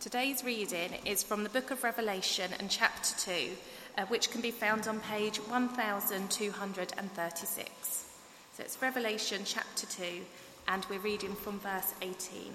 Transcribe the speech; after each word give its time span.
Today's 0.00 0.42
reading 0.42 0.94
is 1.04 1.22
from 1.22 1.42
the 1.42 1.50
book 1.50 1.70
of 1.70 1.84
Revelation 1.84 2.50
and 2.58 2.70
chapter 2.70 3.14
2, 3.18 3.50
uh, 3.98 4.06
which 4.06 4.30
can 4.30 4.40
be 4.40 4.50
found 4.50 4.88
on 4.88 4.98
page 5.00 5.36
1236. 5.36 8.06
So 8.54 8.62
it's 8.62 8.80
Revelation 8.80 9.42
chapter 9.44 9.84
2, 9.84 10.22
and 10.68 10.86
we're 10.88 11.00
reading 11.00 11.34
from 11.34 11.60
verse 11.60 11.92
18. 12.00 12.50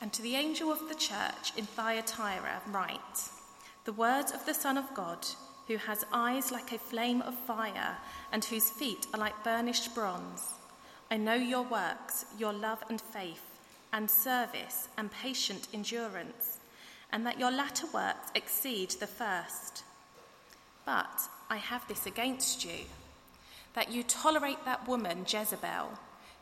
And 0.00 0.10
to 0.14 0.22
the 0.22 0.36
angel 0.36 0.72
of 0.72 0.88
the 0.88 0.94
church 0.94 1.52
in 1.58 1.66
Thyatira, 1.66 2.62
write 2.72 3.28
the 3.84 3.92
words 3.92 4.32
of 4.32 4.46
the 4.46 4.54
Son 4.54 4.78
of 4.78 4.94
God, 4.94 5.26
who 5.68 5.76
has 5.76 6.06
eyes 6.10 6.50
like 6.50 6.72
a 6.72 6.78
flame 6.78 7.20
of 7.20 7.34
fire 7.34 7.98
and 8.32 8.42
whose 8.46 8.70
feet 8.70 9.06
are 9.12 9.20
like 9.20 9.44
burnished 9.44 9.94
bronze. 9.94 10.54
I 11.10 11.18
know 11.18 11.34
your 11.34 11.64
works, 11.64 12.24
your 12.38 12.54
love 12.54 12.82
and 12.88 12.98
faith, 12.98 13.49
and 13.92 14.10
service 14.10 14.88
and 14.96 15.10
patient 15.10 15.68
endurance, 15.74 16.58
and 17.12 17.26
that 17.26 17.38
your 17.38 17.50
latter 17.50 17.86
works 17.92 18.30
exceed 18.34 18.90
the 18.90 19.06
first. 19.06 19.84
But 20.84 21.20
I 21.48 21.56
have 21.56 21.86
this 21.88 22.06
against 22.06 22.64
you 22.64 22.84
that 23.74 23.92
you 23.92 24.02
tolerate 24.02 24.64
that 24.64 24.88
woman, 24.88 25.24
Jezebel, 25.28 25.90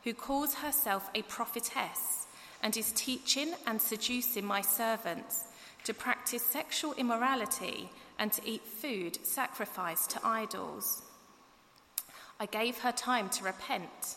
who 0.05 0.15
calls 0.15 0.55
herself 0.55 1.11
a 1.15 1.23
prophetess 1.23 2.27
and 2.63 2.77
is 2.77 2.93
teaching 2.93 3.55
and 3.67 3.81
seducing 3.81 4.45
my 4.45 4.61
servants 4.61 5.45
to 5.85 5.95
practice 5.95 6.43
sexual 6.43 6.95
immorality 6.95 7.91
and 8.19 8.33
to 8.33 8.43
eat 8.49 8.63
food 8.63 9.19
sacrificed 9.25 10.11
to 10.11 10.21
idols. 10.25 11.03
I 12.41 12.47
gave 12.47 12.79
her 12.79 12.93
time 12.93 13.29
to 13.31 13.45
repent, 13.45 14.17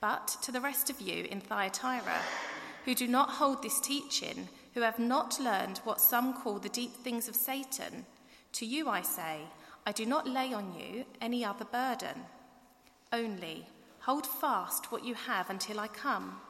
But 0.00 0.36
to 0.42 0.52
the 0.52 0.60
rest 0.60 0.88
of 0.88 1.00
you 1.00 1.26
in 1.30 1.40
Thyatira, 1.40 2.20
who 2.84 2.94
do 2.94 3.06
not 3.06 3.30
hold 3.30 3.62
this 3.62 3.80
teaching, 3.80 4.48
who 4.72 4.80
have 4.80 4.98
not 4.98 5.38
learned 5.38 5.78
what 5.84 6.00
some 6.00 6.32
call 6.32 6.58
the 6.58 6.70
deep 6.70 6.94
things 6.94 7.28
of 7.28 7.36
Satan, 7.36 8.06
to 8.52 8.64
you 8.64 8.88
I 8.88 9.02
say, 9.02 9.40
I 9.86 9.92
do 9.92 10.06
not 10.06 10.26
lay 10.26 10.54
on 10.54 10.74
you 10.74 11.04
any 11.20 11.44
other 11.44 11.66
burden. 11.66 12.24
Only 13.12 13.66
hold 14.00 14.26
fast 14.26 14.90
what 14.90 15.04
you 15.04 15.14
have 15.14 15.50
until 15.50 15.78
I 15.78 15.88
come. 15.88 16.40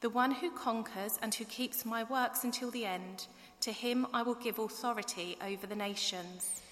The 0.00 0.10
one 0.10 0.30
who 0.30 0.50
conquers 0.50 1.18
and 1.20 1.34
who 1.34 1.44
keeps 1.44 1.84
my 1.84 2.04
works 2.04 2.44
until 2.44 2.70
the 2.70 2.86
end, 2.86 3.26
to 3.62 3.72
him 3.72 4.06
I 4.14 4.22
will 4.22 4.34
give 4.34 4.58
authority 4.58 5.36
over 5.44 5.66
the 5.66 5.76
nations, 5.76 6.62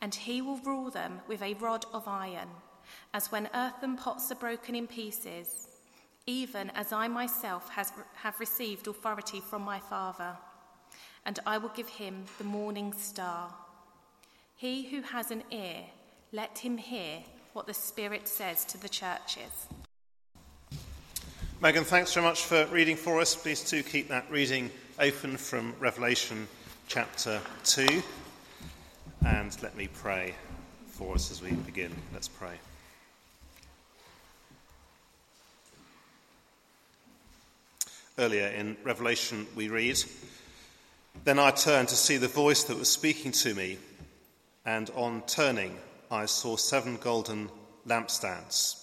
and 0.00 0.14
he 0.14 0.40
will 0.40 0.58
rule 0.58 0.90
them 0.90 1.20
with 1.26 1.42
a 1.42 1.54
rod 1.54 1.86
of 1.92 2.06
iron, 2.06 2.48
as 3.12 3.32
when 3.32 3.48
earthen 3.54 3.96
pots 3.96 4.30
are 4.30 4.36
broken 4.36 4.74
in 4.74 4.86
pieces, 4.86 5.68
even 6.26 6.70
as 6.70 6.92
I 6.92 7.08
myself 7.08 7.68
has, 7.70 7.92
have 8.14 8.38
received 8.38 8.86
authority 8.86 9.40
from 9.40 9.62
my 9.62 9.80
Father. 9.80 10.36
And 11.26 11.38
I 11.46 11.58
will 11.58 11.70
give 11.70 11.88
him 11.88 12.24
the 12.38 12.44
morning 12.44 12.92
star. 12.92 13.52
He 14.56 14.88
who 14.88 15.02
has 15.02 15.30
an 15.30 15.42
ear, 15.50 15.84
let 16.32 16.58
him 16.58 16.78
hear 16.78 17.18
what 17.52 17.66
the 17.66 17.74
Spirit 17.74 18.28
says 18.28 18.64
to 18.66 18.78
the 18.78 18.88
churches. 18.88 19.66
Megan, 21.60 21.84
thanks 21.84 22.14
very 22.14 22.24
much 22.24 22.44
for 22.44 22.64
reading 22.66 22.96
for 22.96 23.20
us. 23.20 23.34
Please 23.34 23.68
do 23.68 23.82
keep 23.82 24.08
that 24.08 24.30
reading 24.30 24.70
open 24.98 25.36
from 25.36 25.74
Revelation 25.78 26.48
chapter 26.88 27.40
2. 27.64 28.02
And 29.26 29.62
let 29.62 29.76
me 29.76 29.88
pray 29.88 30.34
for 30.86 31.14
us 31.14 31.30
as 31.30 31.42
we 31.42 31.52
begin. 31.52 31.92
Let's 32.14 32.28
pray. 32.28 32.58
Earlier 38.20 38.46
in 38.46 38.76
Revelation, 38.84 39.48
we 39.56 39.68
read 39.68 39.98
Then 41.24 41.40
I 41.40 41.50
turned 41.50 41.88
to 41.88 41.96
see 41.96 42.18
the 42.18 42.28
voice 42.28 42.62
that 42.64 42.78
was 42.78 42.88
speaking 42.88 43.32
to 43.32 43.54
me, 43.54 43.78
and 44.64 44.88
on 44.90 45.22
turning, 45.26 45.76
I 46.10 46.26
saw 46.26 46.54
seven 46.56 46.98
golden 46.98 47.50
lampstands 47.84 48.80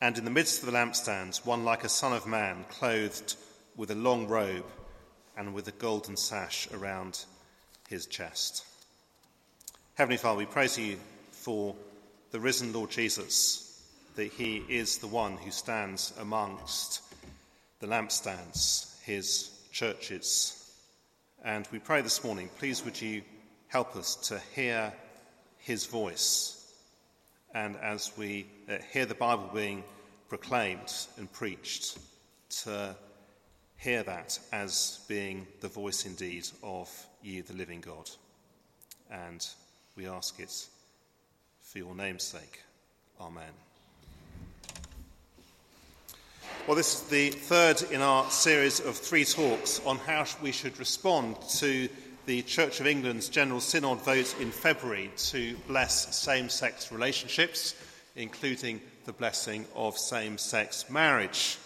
and 0.00 0.18
in 0.18 0.24
the 0.24 0.30
midst 0.30 0.62
of 0.62 0.66
the 0.66 0.76
lampstands, 0.76 1.46
one 1.46 1.64
like 1.64 1.84
a 1.84 1.88
son 1.88 2.12
of 2.12 2.26
man, 2.26 2.64
clothed 2.68 3.34
with 3.76 3.90
a 3.90 3.94
long 3.94 4.28
robe 4.28 4.66
and 5.36 5.54
with 5.54 5.68
a 5.68 5.72
golden 5.72 6.16
sash 6.16 6.68
around 6.72 7.24
his 7.88 8.06
chest. 8.06 8.64
Heavenly 9.94 10.18
Father, 10.18 10.38
we 10.38 10.46
praise 10.46 10.78
you 10.78 10.98
for 11.30 11.74
the 12.30 12.40
risen 12.40 12.72
Lord 12.72 12.90
Jesus, 12.90 13.82
that 14.16 14.32
he 14.32 14.62
is 14.68 14.98
the 14.98 15.06
one 15.06 15.38
who 15.38 15.50
stands 15.50 16.12
amongst 16.20 17.00
the 17.80 17.86
lampstands, 17.86 19.02
his 19.02 19.50
churches. 19.72 20.72
And 21.44 21.68
we 21.70 21.78
pray 21.78 22.02
this 22.02 22.24
morning, 22.24 22.50
please 22.58 22.84
would 22.84 23.00
you 23.00 23.22
help 23.68 23.96
us 23.96 24.16
to 24.28 24.40
hear 24.54 24.92
his 25.58 25.86
voice 25.86 26.56
and 27.56 27.76
as 27.76 28.12
we 28.18 28.46
uh, 28.68 28.76
hear 28.92 29.06
the 29.06 29.14
Bible 29.14 29.48
being 29.54 29.82
proclaimed 30.28 30.92
and 31.16 31.32
preached, 31.32 31.98
to 32.48 32.94
hear 33.78 34.02
that 34.02 34.38
as 34.52 35.00
being 35.08 35.46
the 35.60 35.68
voice 35.68 36.04
indeed 36.04 36.46
of 36.62 36.90
you, 37.22 37.42
the 37.42 37.54
living 37.54 37.80
God. 37.80 38.10
And 39.10 39.46
we 39.96 40.06
ask 40.06 40.38
it 40.38 40.66
for 41.62 41.78
your 41.78 41.94
name's 41.94 42.24
sake. 42.24 42.62
Amen. 43.20 43.65
Well, 46.66 46.74
this 46.74 46.94
is 46.94 47.02
the 47.02 47.30
third 47.30 47.80
in 47.92 48.02
our 48.02 48.28
series 48.28 48.80
of 48.80 48.96
three 48.96 49.24
talks 49.24 49.80
on 49.86 49.98
how 49.98 50.24
we 50.42 50.50
should 50.50 50.80
respond 50.80 51.36
to 51.58 51.88
the 52.24 52.42
Church 52.42 52.80
of 52.80 52.88
England's 52.88 53.28
General 53.28 53.60
Synod 53.60 54.00
vote 54.00 54.34
in 54.40 54.50
February 54.50 55.12
to 55.28 55.54
bless 55.68 56.16
same 56.16 56.48
sex 56.48 56.90
relationships, 56.90 57.76
including 58.16 58.80
the 59.04 59.12
blessing 59.12 59.64
of 59.76 59.96
same 59.96 60.38
sex 60.38 60.90
marriage. 60.90 61.56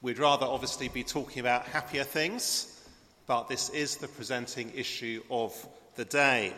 We'd 0.00 0.18
rather 0.18 0.46
obviously 0.46 0.88
be 0.88 1.04
talking 1.04 1.40
about 1.40 1.66
happier 1.66 2.04
things, 2.04 2.82
but 3.26 3.50
this 3.50 3.68
is 3.68 3.98
the 3.98 4.08
presenting 4.08 4.72
issue 4.74 5.22
of 5.30 5.54
the 5.96 6.06
day. 6.06 6.54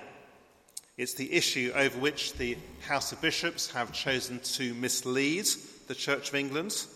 It's 0.96 1.14
the 1.14 1.32
issue 1.32 1.72
over 1.74 1.98
which 1.98 2.34
the 2.34 2.56
House 2.86 3.10
of 3.10 3.20
Bishops 3.20 3.72
have 3.72 3.90
chosen 3.92 4.38
to 4.38 4.72
mislead 4.74 5.48
the 5.86 5.94
Church 5.94 6.28
of 6.28 6.34
England, 6.34 6.86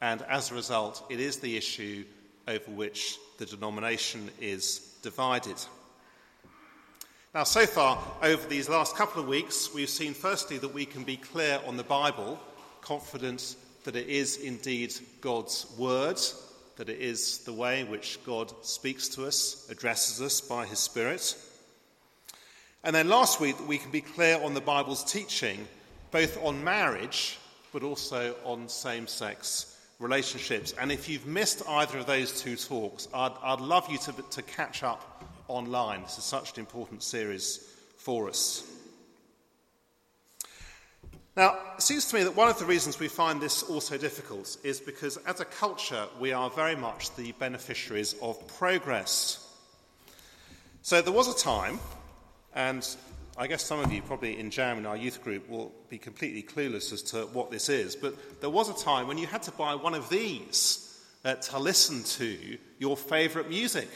and 0.00 0.22
as 0.22 0.50
a 0.50 0.54
result, 0.54 1.04
it 1.10 1.20
is 1.20 1.38
the 1.38 1.56
issue 1.56 2.04
over 2.48 2.70
which 2.70 3.18
the 3.38 3.46
denomination 3.46 4.30
is 4.40 4.78
divided. 5.02 5.56
Now, 7.34 7.44
so 7.44 7.66
far, 7.66 8.02
over 8.22 8.48
these 8.48 8.68
last 8.68 8.96
couple 8.96 9.20
of 9.20 9.28
weeks, 9.28 9.72
we've 9.74 9.90
seen 9.90 10.14
firstly 10.14 10.58
that 10.58 10.72
we 10.72 10.86
can 10.86 11.04
be 11.04 11.16
clear 11.16 11.60
on 11.66 11.76
the 11.76 11.82
Bible, 11.82 12.40
confident 12.80 13.56
that 13.84 13.96
it 13.96 14.08
is 14.08 14.38
indeed 14.38 14.94
God's 15.20 15.66
Word, 15.76 16.18
that 16.76 16.88
it 16.88 17.00
is 17.00 17.38
the 17.38 17.52
way 17.52 17.80
in 17.80 17.90
which 17.90 18.18
God 18.24 18.52
speaks 18.62 19.08
to 19.10 19.26
us, 19.26 19.66
addresses 19.70 20.22
us 20.22 20.40
by 20.40 20.66
His 20.66 20.78
Spirit. 20.78 21.36
And 22.82 22.94
then 22.94 23.08
last 23.08 23.40
week, 23.40 23.56
we 23.68 23.78
can 23.78 23.90
be 23.90 24.00
clear 24.00 24.40
on 24.42 24.54
the 24.54 24.60
Bible's 24.60 25.04
teaching, 25.04 25.66
both 26.10 26.42
on 26.42 26.64
marriage, 26.64 27.38
but 27.72 27.82
also 27.82 28.34
on 28.44 28.68
same 28.68 29.06
sex 29.06 29.76
relationships. 29.98 30.74
And 30.78 30.92
if 30.92 31.08
you've 31.08 31.26
missed 31.26 31.62
either 31.68 31.98
of 31.98 32.06
those 32.06 32.40
two 32.40 32.56
talks, 32.56 33.08
I'd, 33.14 33.32
I'd 33.42 33.60
love 33.60 33.90
you 33.90 33.98
to, 33.98 34.12
to 34.12 34.42
catch 34.42 34.82
up 34.82 35.24
online. 35.48 36.02
This 36.02 36.18
is 36.18 36.24
such 36.24 36.54
an 36.54 36.60
important 36.60 37.02
series 37.02 37.58
for 37.96 38.28
us. 38.28 38.64
Now, 41.36 41.58
it 41.76 41.82
seems 41.82 42.06
to 42.06 42.16
me 42.16 42.22
that 42.24 42.34
one 42.34 42.48
of 42.48 42.58
the 42.58 42.64
reasons 42.64 42.98
we 42.98 43.08
find 43.08 43.42
this 43.42 43.62
also 43.62 43.98
difficult 43.98 44.56
is 44.64 44.80
because 44.80 45.18
as 45.18 45.40
a 45.40 45.44
culture, 45.44 46.06
we 46.18 46.32
are 46.32 46.48
very 46.48 46.76
much 46.76 47.14
the 47.14 47.32
beneficiaries 47.32 48.14
of 48.22 48.46
progress. 48.56 49.42
So 50.80 51.02
there 51.02 51.12
was 51.12 51.28
a 51.28 51.36
time, 51.36 51.78
and 52.54 52.88
I 53.38 53.46
guess 53.46 53.62
some 53.62 53.80
of 53.80 53.92
you, 53.92 54.00
probably 54.00 54.38
in 54.38 54.50
JAM 54.50 54.78
in 54.78 54.86
our 54.86 54.96
youth 54.96 55.22
group, 55.22 55.46
will 55.50 55.70
be 55.90 55.98
completely 55.98 56.42
clueless 56.42 56.90
as 56.90 57.02
to 57.02 57.26
what 57.26 57.50
this 57.50 57.68
is. 57.68 57.94
But 57.94 58.40
there 58.40 58.48
was 58.48 58.70
a 58.70 58.84
time 58.84 59.06
when 59.06 59.18
you 59.18 59.26
had 59.26 59.42
to 59.42 59.50
buy 59.50 59.74
one 59.74 59.92
of 59.92 60.08
these 60.08 61.04
uh, 61.22 61.34
to 61.34 61.58
listen 61.58 62.02
to 62.02 62.56
your 62.78 62.96
favourite 62.96 63.50
music. 63.50 63.90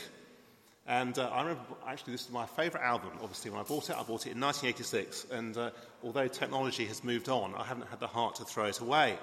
And 0.86 1.18
uh, 1.18 1.28
I 1.28 1.40
remember, 1.40 1.62
actually, 1.86 2.12
this 2.12 2.26
is 2.26 2.30
my 2.30 2.44
favourite 2.44 2.84
album, 2.84 3.12
obviously, 3.22 3.50
when 3.50 3.60
I 3.60 3.62
bought 3.62 3.88
it. 3.88 3.96
I 3.96 4.02
bought 4.02 4.26
it 4.26 4.32
in 4.32 4.40
1986, 4.40 5.26
and 5.30 5.56
uh, 5.56 5.70
although 6.02 6.28
technology 6.28 6.84
has 6.86 7.02
moved 7.02 7.30
on, 7.30 7.54
I 7.54 7.64
haven't 7.64 7.88
had 7.88 8.00
the 8.00 8.08
heart 8.08 8.34
to 8.36 8.44
throw 8.44 8.66
it 8.66 8.80
away. 8.80 9.16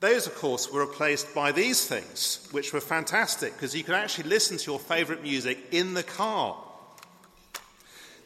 Those, 0.00 0.26
of 0.26 0.34
course, 0.34 0.72
were 0.72 0.80
replaced 0.80 1.32
by 1.34 1.52
these 1.52 1.86
things, 1.86 2.48
which 2.50 2.72
were 2.72 2.80
fantastic 2.80 3.52
because 3.52 3.76
you 3.76 3.84
could 3.84 3.94
actually 3.94 4.28
listen 4.28 4.56
to 4.56 4.70
your 4.72 4.80
favourite 4.80 5.22
music 5.22 5.58
in 5.70 5.94
the 5.94 6.02
car. 6.02 6.56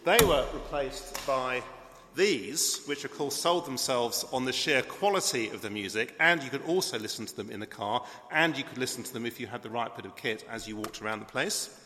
They 0.08 0.24
were 0.24 0.46
replaced 0.54 1.26
by 1.26 1.62
these, 2.14 2.80
which 2.86 3.04
of 3.04 3.12
course 3.12 3.36
sold 3.36 3.66
themselves 3.66 4.24
on 4.32 4.46
the 4.46 4.54
sheer 4.54 4.80
quality 4.80 5.50
of 5.50 5.60
the 5.60 5.68
music, 5.68 6.14
and 6.18 6.42
you 6.42 6.48
could 6.48 6.64
also 6.64 6.98
listen 6.98 7.26
to 7.26 7.36
them 7.36 7.50
in 7.50 7.60
the 7.60 7.66
car, 7.66 8.02
and 8.32 8.56
you 8.56 8.64
could 8.64 8.78
listen 8.78 9.02
to 9.02 9.12
them 9.12 9.26
if 9.26 9.38
you 9.38 9.46
had 9.46 9.62
the 9.62 9.68
right 9.68 9.94
bit 9.94 10.06
of 10.06 10.16
kit 10.16 10.46
as 10.50 10.66
you 10.66 10.78
walked 10.78 11.02
around 11.02 11.18
the 11.18 11.26
place. 11.26 11.78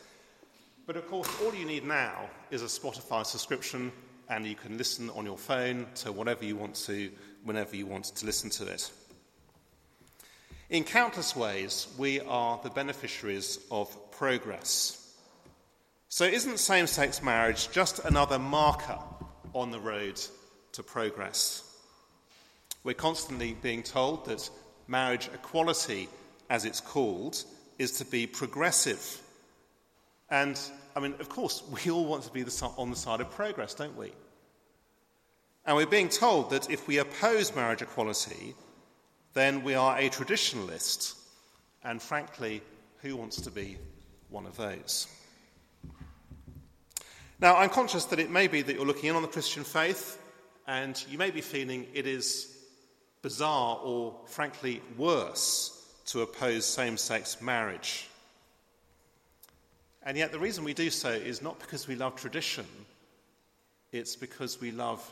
But 0.87 0.97
of 0.97 1.09
course, 1.09 1.29
all 1.43 1.53
you 1.53 1.65
need 1.65 1.85
now 1.85 2.31
is 2.53 2.63
a 2.63 2.67
Spotify 2.67 3.27
subscription, 3.27 3.91
and 4.29 4.47
you 4.47 4.55
can 4.55 4.79
listen 4.79 5.11
on 5.11 5.27
your 5.27 5.37
phone 5.37 5.89
to 5.97 6.13
whatever 6.13 6.45
you 6.45 6.55
want 6.55 6.77
to, 6.87 7.11
whenever 7.43 7.75
you 7.75 7.87
want 7.87 8.05
to 8.05 8.25
listen 8.25 8.51
to 8.51 8.69
it. 8.69 8.89
In 10.71 10.85
countless 10.85 11.35
ways, 11.35 11.89
we 11.99 12.21
are 12.21 12.61
the 12.63 12.71
beneficiaries 12.71 13.59
of 13.73 14.13
progress. 14.13 15.02
So, 16.15 16.27
isn't 16.27 16.59
same 16.59 16.87
sex 16.87 17.23
marriage 17.23 17.71
just 17.71 17.99
another 18.01 18.39
marker 18.39 18.99
on 19.55 19.71
the 19.71 19.81
road 19.81 20.21
to 20.73 20.83
progress. 20.83 21.65
We're 22.85 22.93
constantly 22.93 23.57
being 23.63 23.83
told 23.83 24.27
that 24.27 24.51
marriage 24.87 25.31
equality, 25.33 26.11
as 26.51 26.67
it's 26.67 26.83
called, 26.83 27.43
is 27.79 27.93
to 27.93 28.05
be 28.05 28.27
progressive. 28.27 29.23
And, 30.29 30.61
I 30.95 31.01
mean, 31.01 31.15
of 31.19 31.31
course, 31.31 31.63
we 31.83 31.91
all 31.91 32.05
want 32.05 32.25
to 32.25 32.31
be 32.31 32.45
on 32.77 32.91
the 32.91 32.97
side 32.97 33.23
of 33.23 33.31
progress, 33.31 33.73
don't 33.73 33.97
we? 33.97 34.13
And 35.65 35.79
we're 35.79 35.87
being 35.87 36.11
told 36.11 36.51
that 36.51 36.71
if 36.71 36.87
we 36.87 36.99
oppose 36.99 37.57
marriage 37.57 37.81
equality, 37.81 38.55
then 39.33 39.65
we 39.65 39.77
are 39.77 39.97
a 39.97 40.11
traditionalist. 40.11 41.15
And 41.83 42.03
frankly, 42.03 42.61
who 43.01 43.17
wants 43.17 43.41
to 43.41 43.51
be 43.51 43.79
one 44.29 44.45
of 44.45 44.59
those? 44.59 45.07
Now, 47.43 47.57
I'm 47.57 47.71
conscious 47.71 48.05
that 48.05 48.21
it 48.21 48.31
may 48.31 48.47
be 48.47 48.63
that 48.63 48.73
you're 48.73 48.87
looking 48.87 49.11
in 49.11 49.17
on 49.17 49.23
the 49.23 49.27
Christian 49.27 49.65
faith 49.65 50.17
and 50.69 51.05
you 51.11 51.19
may 51.19 51.33
be 51.33 51.41
feeling 51.41 51.89
it 51.93 52.07
is 52.07 52.57
bizarre 53.21 53.81
or, 53.83 54.15
frankly, 54.27 54.81
worse 54.97 55.77
to 56.07 56.21
oppose 56.21 56.65
same 56.65 56.97
sex 56.97 57.43
marriage. 57.43 58.09
And 60.05 60.17
yet, 60.17 60.31
the 60.31 60.39
reason 60.39 60.63
we 60.63 60.73
do 60.73 60.89
so 60.89 61.11
is 61.11 61.43
not 61.43 61.59
because 61.59 61.89
we 61.89 61.97
love 61.97 62.15
tradition, 62.15 62.65
it's 63.91 64.15
because 64.15 64.61
we 64.61 64.71
love 64.71 65.03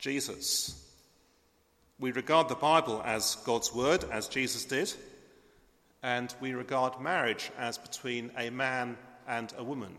Jesus. 0.00 0.84
We 2.00 2.10
regard 2.10 2.48
the 2.48 2.56
Bible 2.56 3.02
as 3.04 3.36
God's 3.44 3.72
word, 3.72 4.04
as 4.10 4.26
Jesus 4.26 4.64
did, 4.64 4.92
and 6.02 6.34
we 6.40 6.54
regard 6.54 7.00
marriage 7.00 7.52
as 7.56 7.78
between 7.78 8.32
a 8.36 8.50
man 8.50 8.96
and 9.28 9.52
a 9.56 9.62
woman, 9.62 9.94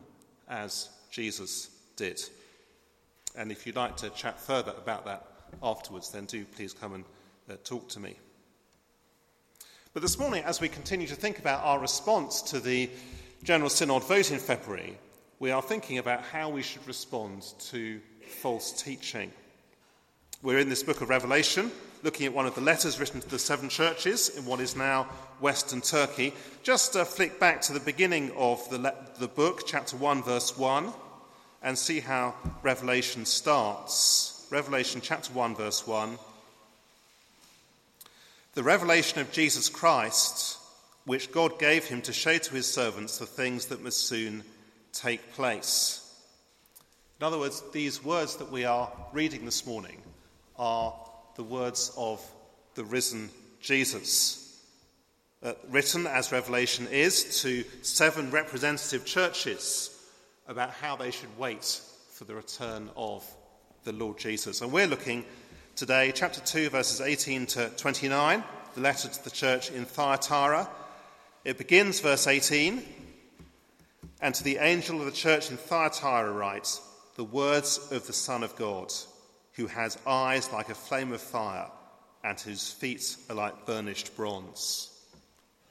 as 0.50 0.90
Jesus 1.10 1.70
did. 1.96 2.22
And 3.36 3.52
if 3.52 3.66
you'd 3.66 3.76
like 3.76 3.98
to 3.98 4.10
chat 4.12 4.40
further 4.40 4.74
about 4.78 5.06
that 5.06 5.26
afterwards, 5.62 6.12
then 6.12 6.26
do 6.26 6.46
please 6.46 6.74
come 6.74 6.94
and 6.94 7.04
uh, 7.50 7.54
talk 7.64 7.90
to 7.90 8.00
me. 8.00 8.16
But 9.94 10.02
this 10.02 10.20
morning, 10.20 10.44
as 10.44 10.62
we 10.62 10.70
continue 10.70 11.08
to 11.08 11.16
think 11.16 11.40
about 11.40 11.64
our 11.64 11.80
response 11.80 12.42
to 12.44 12.60
the 12.60 12.90
General 13.44 13.70
Synod 13.70 14.04
vote 14.04 14.32
in 14.32 14.40
February, 14.40 14.98
we 15.40 15.52
are 15.52 15.62
thinking 15.62 15.98
about 15.98 16.22
how 16.22 16.50
we 16.50 16.62
should 16.62 16.86
respond 16.86 17.44
to 17.60 18.00
false 18.42 18.82
teaching. 18.84 19.32
We're 20.44 20.60
in 20.60 20.70
this 20.70 20.84
book 20.84 21.02
of 21.02 21.10
Revelation, 21.10 21.72
looking 22.04 22.25
at 22.25 22.34
one 22.34 22.46
of 22.46 22.56
the 22.56 22.62
letters 22.62 23.00
written 23.00 23.22
to 23.22 23.30
the 23.30 23.40
seven 23.40 23.69
churches 23.69 24.30
in 24.38 24.46
what 24.46 24.60
is 24.60 24.75
now 24.75 25.04
Western 25.40 25.81
Turkey. 25.81 26.34
Just 26.63 26.96
uh, 26.96 27.06
flick 27.06 27.40
back 27.40 27.62
to 27.62 27.74
the 27.74 27.80
beginning 27.80 28.31
of 28.36 28.69
the, 28.69 28.78
le- 28.80 28.96
the 29.19 29.28
book, 29.28 29.63
chapter 29.66 29.98
1, 29.98 30.24
verse 30.24 30.57
1 30.57 30.94
and 31.62 31.78
see 31.78 32.00
how 32.00 32.34
Revelation 32.63 33.25
starts. 33.25 34.48
Revelation 34.50 35.01
chapter 35.01 35.31
1, 35.34 35.56
verse 35.56 35.86
1. 35.86 36.18
The 38.54 38.63
revelation 38.63 39.19
of 39.19 39.31
Jesus 39.31 39.69
Christ, 39.69 40.57
which 41.06 41.31
God 41.31 41.60
gave 41.60 41.86
him 41.86 42.02
to 42.04 42.13
show 42.13 42.38
to 42.38 42.54
his 42.54 42.66
servants 42.66 43.18
the 43.18 43.25
things 43.25 43.68
that 43.68 43.84
must 43.84 44.07
soon 44.07 44.44
take 44.92 45.34
place. 45.34 46.06
In 47.19 47.25
other 47.25 47.38
words, 47.38 47.62
these 47.74 48.04
words 48.04 48.38
that 48.38 48.52
we 48.52 48.66
are 48.66 48.92
reading 49.13 49.45
this 49.45 49.66
morning 49.66 50.02
are 50.57 50.94
the 51.40 51.44
words 51.46 51.94
of 51.96 52.22
the 52.76 52.84
risen 52.84 53.30
Jesus. 53.62 54.62
Uh, 55.42 55.54
written, 55.70 56.06
as 56.06 56.34
Revelation 56.34 56.86
is, 56.92 57.42
to 57.44 57.64
seven 57.82 58.30
representative 58.30 59.06
churches 59.06 59.98
about 60.50 60.72
how 60.72 60.98
they 60.98 61.12
should 61.12 61.30
wait 61.38 61.80
for 62.12 62.26
the 62.26 62.36
return 62.36 62.90
of 62.98 63.26
the 63.86 63.94
Lord 63.94 64.18
Jesus. 64.18 64.60
And 64.60 64.74
we're 64.74 64.86
looking 64.86 65.24
today, 65.78 66.12
chapter 66.14 66.42
2, 66.42 66.72
verses 66.72 67.00
18 67.00 67.46
to 67.46 67.70
29, 67.70 68.44
the 68.76 68.82
letter 68.82 69.08
to 69.08 69.24
the 69.24 69.32
church 69.32 69.72
in 69.72 69.86
Thyatira. 69.86 70.70
It 71.46 71.58
begins, 71.58 72.02
verse 72.02 72.28
18, 72.28 72.84
and 74.20 74.36
to 74.36 74.44
the 74.44 74.58
angel 74.58 75.00
of 75.00 75.06
the 75.06 75.14
church 75.14 75.52
in 75.52 75.56
Thyatira 75.56 76.34
writes, 76.34 76.82
the 77.16 77.24
words 77.24 77.78
of 77.94 78.08
the 78.08 78.14
Son 78.14 78.44
of 78.44 78.58
God, 78.58 78.92
who 79.60 79.68
has 79.68 79.98
eyes 80.08 80.50
like 80.54 80.70
a 80.70 80.74
flame 80.74 81.12
of 81.12 81.20
fire 81.20 81.70
and 82.24 82.40
whose 82.40 82.72
feet 82.72 83.18
are 83.30 83.36
like 83.36 83.66
burnished 83.66 84.16
bronze. 84.16 84.90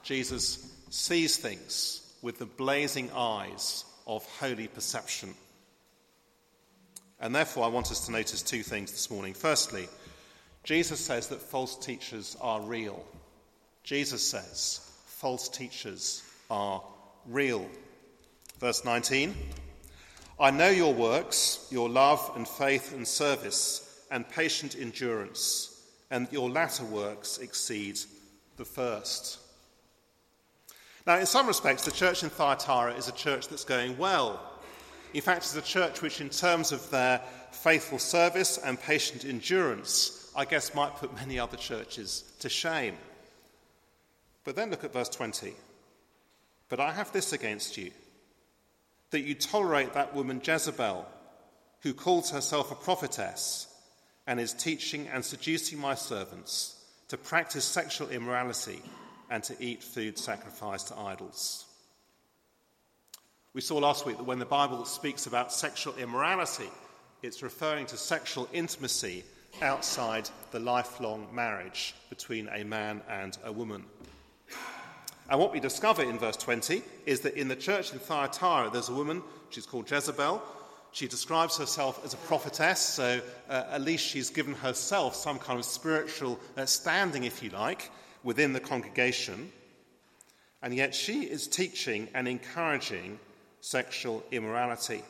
Jesus 0.02 0.70
sees 0.90 1.38
things 1.38 2.02
with 2.20 2.38
the 2.38 2.44
blazing 2.44 3.10
eyes 3.14 3.86
of 4.06 4.26
holy 4.38 4.68
perception. 4.68 5.32
And 7.18 7.34
therefore, 7.34 7.64
I 7.64 7.68
want 7.68 7.90
us 7.90 8.04
to 8.04 8.12
notice 8.12 8.42
two 8.42 8.62
things 8.62 8.92
this 8.92 9.10
morning. 9.10 9.32
Firstly, 9.32 9.88
Jesus 10.64 11.00
says 11.00 11.28
that 11.28 11.40
false 11.40 11.74
teachers 11.74 12.36
are 12.42 12.60
real. 12.60 13.02
Jesus 13.84 14.22
says 14.22 14.86
false 15.06 15.48
teachers 15.48 16.22
are 16.50 16.82
real. 17.26 17.66
Verse 18.60 18.84
19 18.84 19.34
I 20.40 20.52
know 20.52 20.68
your 20.68 20.94
works, 20.94 21.66
your 21.68 21.88
love 21.88 22.30
and 22.36 22.46
faith 22.46 22.94
and 22.94 23.08
service, 23.08 23.84
and 24.10 24.28
patient 24.28 24.76
endurance, 24.78 25.82
and 26.10 26.28
your 26.30 26.50
latter 26.50 26.84
works 26.84 27.38
exceed 27.38 27.98
the 28.56 28.64
first. 28.64 29.38
Now, 31.06 31.18
in 31.18 31.26
some 31.26 31.46
respects, 31.46 31.84
the 31.84 31.90
church 31.90 32.22
in 32.22 32.30
Thyatira 32.30 32.94
is 32.94 33.08
a 33.08 33.12
church 33.12 33.48
that's 33.48 33.64
going 33.64 33.96
well. 33.96 34.40
In 35.14 35.22
fact, 35.22 35.38
it's 35.38 35.56
a 35.56 35.62
church 35.62 36.02
which, 36.02 36.20
in 36.20 36.28
terms 36.28 36.70
of 36.70 36.90
their 36.90 37.22
faithful 37.50 37.98
service 37.98 38.58
and 38.58 38.78
patient 38.78 39.24
endurance, 39.24 40.30
I 40.36 40.44
guess 40.44 40.74
might 40.74 40.96
put 40.96 41.14
many 41.14 41.38
other 41.38 41.56
churches 41.56 42.24
to 42.40 42.48
shame. 42.48 42.96
But 44.44 44.54
then 44.54 44.70
look 44.70 44.84
at 44.84 44.92
verse 44.92 45.08
20. 45.08 45.54
But 46.68 46.80
I 46.80 46.92
have 46.92 47.12
this 47.12 47.32
against 47.32 47.76
you 47.76 47.90
that 49.10 49.22
you 49.22 49.34
tolerate 49.34 49.94
that 49.94 50.14
woman 50.14 50.42
Jezebel, 50.44 51.06
who 51.80 51.94
calls 51.94 52.30
herself 52.30 52.70
a 52.70 52.74
prophetess 52.74 53.67
and 54.28 54.38
is 54.38 54.52
teaching 54.52 55.08
and 55.08 55.24
seducing 55.24 55.78
my 55.78 55.94
servants 55.94 56.76
to 57.08 57.16
practice 57.16 57.64
sexual 57.64 58.10
immorality 58.10 58.82
and 59.30 59.42
to 59.42 59.56
eat 59.58 59.82
food 59.82 60.18
sacrificed 60.18 60.88
to 60.88 60.98
idols. 60.98 61.64
We 63.54 63.62
saw 63.62 63.78
last 63.78 64.04
week 64.04 64.18
that 64.18 64.26
when 64.26 64.38
the 64.38 64.44
Bible 64.44 64.84
speaks 64.84 65.26
about 65.26 65.50
sexual 65.50 65.96
immorality, 65.96 66.68
it's 67.22 67.42
referring 67.42 67.86
to 67.86 67.96
sexual 67.96 68.46
intimacy 68.52 69.24
outside 69.62 70.28
the 70.50 70.60
lifelong 70.60 71.26
marriage 71.32 71.94
between 72.10 72.48
a 72.48 72.64
man 72.64 73.00
and 73.08 73.38
a 73.44 73.50
woman. 73.50 73.82
And 75.30 75.40
what 75.40 75.54
we 75.54 75.60
discover 75.60 76.02
in 76.02 76.18
verse 76.18 76.36
20 76.36 76.82
is 77.06 77.20
that 77.20 77.34
in 77.34 77.48
the 77.48 77.56
church 77.56 77.94
in 77.94 77.98
Thyatira, 77.98 78.68
there's 78.70 78.90
a 78.90 78.94
woman, 78.94 79.22
she's 79.48 79.66
called 79.66 79.90
Jezebel. 79.90 80.42
She 80.92 81.06
describes 81.06 81.56
herself 81.58 82.04
as 82.04 82.14
a 82.14 82.18
prophetess, 82.18 82.80
so 82.80 83.20
uh, 83.48 83.64
at 83.70 83.82
least 83.82 84.06
she's 84.06 84.30
given 84.30 84.54
herself 84.54 85.14
some 85.14 85.38
kind 85.38 85.58
of 85.58 85.64
spiritual 85.64 86.40
uh, 86.56 86.66
standing, 86.66 87.24
if 87.24 87.42
you 87.42 87.50
like 87.50 87.90
within 88.22 88.52
the 88.52 88.60
congregation, 88.60 89.52
and 90.62 90.74
yet 90.74 90.94
she 90.94 91.22
is 91.22 91.46
teaching 91.46 92.08
and 92.14 92.26
encouraging 92.26 93.18
sexual 93.60 94.24
immorality, 94.32 95.02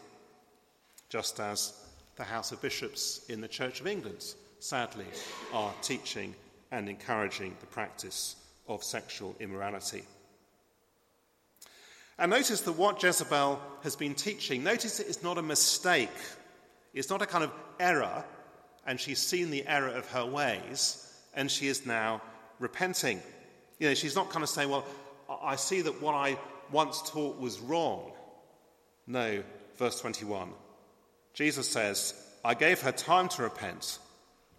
just 1.08 1.40
as 1.40 1.72
the 2.16 2.24
House 2.24 2.52
of 2.52 2.60
Bishops 2.60 3.24
in 3.28 3.40
the 3.40 3.48
Church 3.48 3.80
of 3.80 3.86
England, 3.86 4.34
sadly, 4.58 5.06
are 5.52 5.72
teaching 5.80 6.34
and 6.70 6.88
encouraging 6.88 7.56
the 7.60 7.66
practice 7.66 8.36
of 8.66 8.82
sexual 8.84 9.34
immorality. 9.40 10.02
And 12.18 12.30
notice 12.30 12.62
that 12.62 12.72
what 12.72 13.02
Jezebel 13.02 13.60
has 13.82 13.94
been 13.94 14.14
teaching, 14.14 14.64
notice 14.64 14.98
it 14.98 15.06
is 15.06 15.22
not 15.22 15.38
a 15.38 15.42
mistake. 15.42 16.10
It's 16.92 17.10
not 17.10 17.22
a 17.22 17.26
kind 17.26 17.44
of 17.44 17.52
error, 17.78 18.24
and 18.86 18.98
she's 18.98 19.20
seen 19.20 19.50
the 19.50 19.66
error 19.66 19.88
of 19.88 20.10
her 20.10 20.26
ways, 20.26 21.06
and 21.34 21.50
she 21.50 21.68
is 21.68 21.86
now 21.86 22.20
repenting. 22.58 23.22
You 23.78 23.88
know, 23.88 23.94
she's 23.94 24.16
not 24.16 24.30
kind 24.30 24.42
of 24.42 24.48
saying, 24.48 24.68
Well, 24.68 24.84
I 25.42 25.56
see 25.56 25.82
that 25.82 26.02
what 26.02 26.14
I 26.14 26.38
once 26.72 27.08
taught 27.08 27.38
was 27.38 27.60
wrong. 27.60 28.10
No, 29.06 29.42
verse 29.76 30.00
21. 30.00 30.50
Jesus 31.34 31.68
says, 31.68 32.14
I 32.44 32.54
gave 32.54 32.80
her 32.80 32.92
time 32.92 33.28
to 33.30 33.42
repent, 33.42 33.98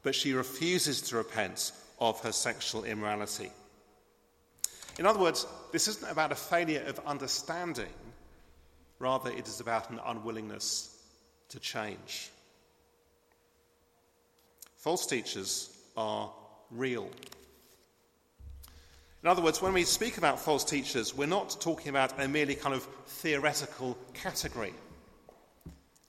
but 0.02 0.16
she 0.16 0.34
refuses 0.34 1.02
to 1.04 1.18
repent 1.18 1.74
of 2.00 2.22
her 2.22 2.32
sexual 2.32 2.86
immorality. 2.86 3.52
In 5.00 5.06
other 5.06 5.20
words, 5.20 5.48
this 5.72 5.88
isn't 5.88 6.12
about 6.12 6.34
a 6.34 6.36
failure 6.36 6.84
of 6.86 7.00
understanding, 7.08 7.88
rather, 9.00 9.32
it 9.32 9.48
is 9.48 9.62
about 9.62 9.90
an 9.90 10.00
unwillingness 10.06 10.94
to 11.48 11.58
change. 11.58 12.30
False 14.76 15.08
teachers 15.08 15.70
are 15.96 16.30
real. 16.70 17.10
In 19.24 19.30
other 19.30 19.42
words, 19.42 19.62
when 19.62 19.72
we 19.72 19.86
speak 19.86 20.18
about 20.18 20.38
false 20.38 20.66
teachers, 20.66 21.16
we're 21.16 21.28
not 21.28 21.56
talking 21.62 21.88
about 21.88 22.22
a 22.22 22.28
merely 22.28 22.56
kind 22.56 22.76
of 22.76 22.84
theoretical 23.08 23.98
category. 24.14 24.74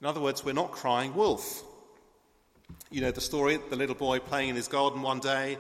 In 0.01 0.07
other 0.07 0.21
words, 0.21 0.45
we're 0.45 0.53
not 0.53 0.73
crying 0.73 1.15
wolf. 1.15 1.63
You 2.91 3.03
know 3.03 3.13
the 3.13 3.21
story 3.21 3.57
the 3.71 3.77
little 3.77 3.95
boy 3.95 4.19
playing 4.19 4.49
in 4.49 4.57
his 4.57 4.67
garden 4.67 5.01
one 5.01 5.21
day, 5.21 5.59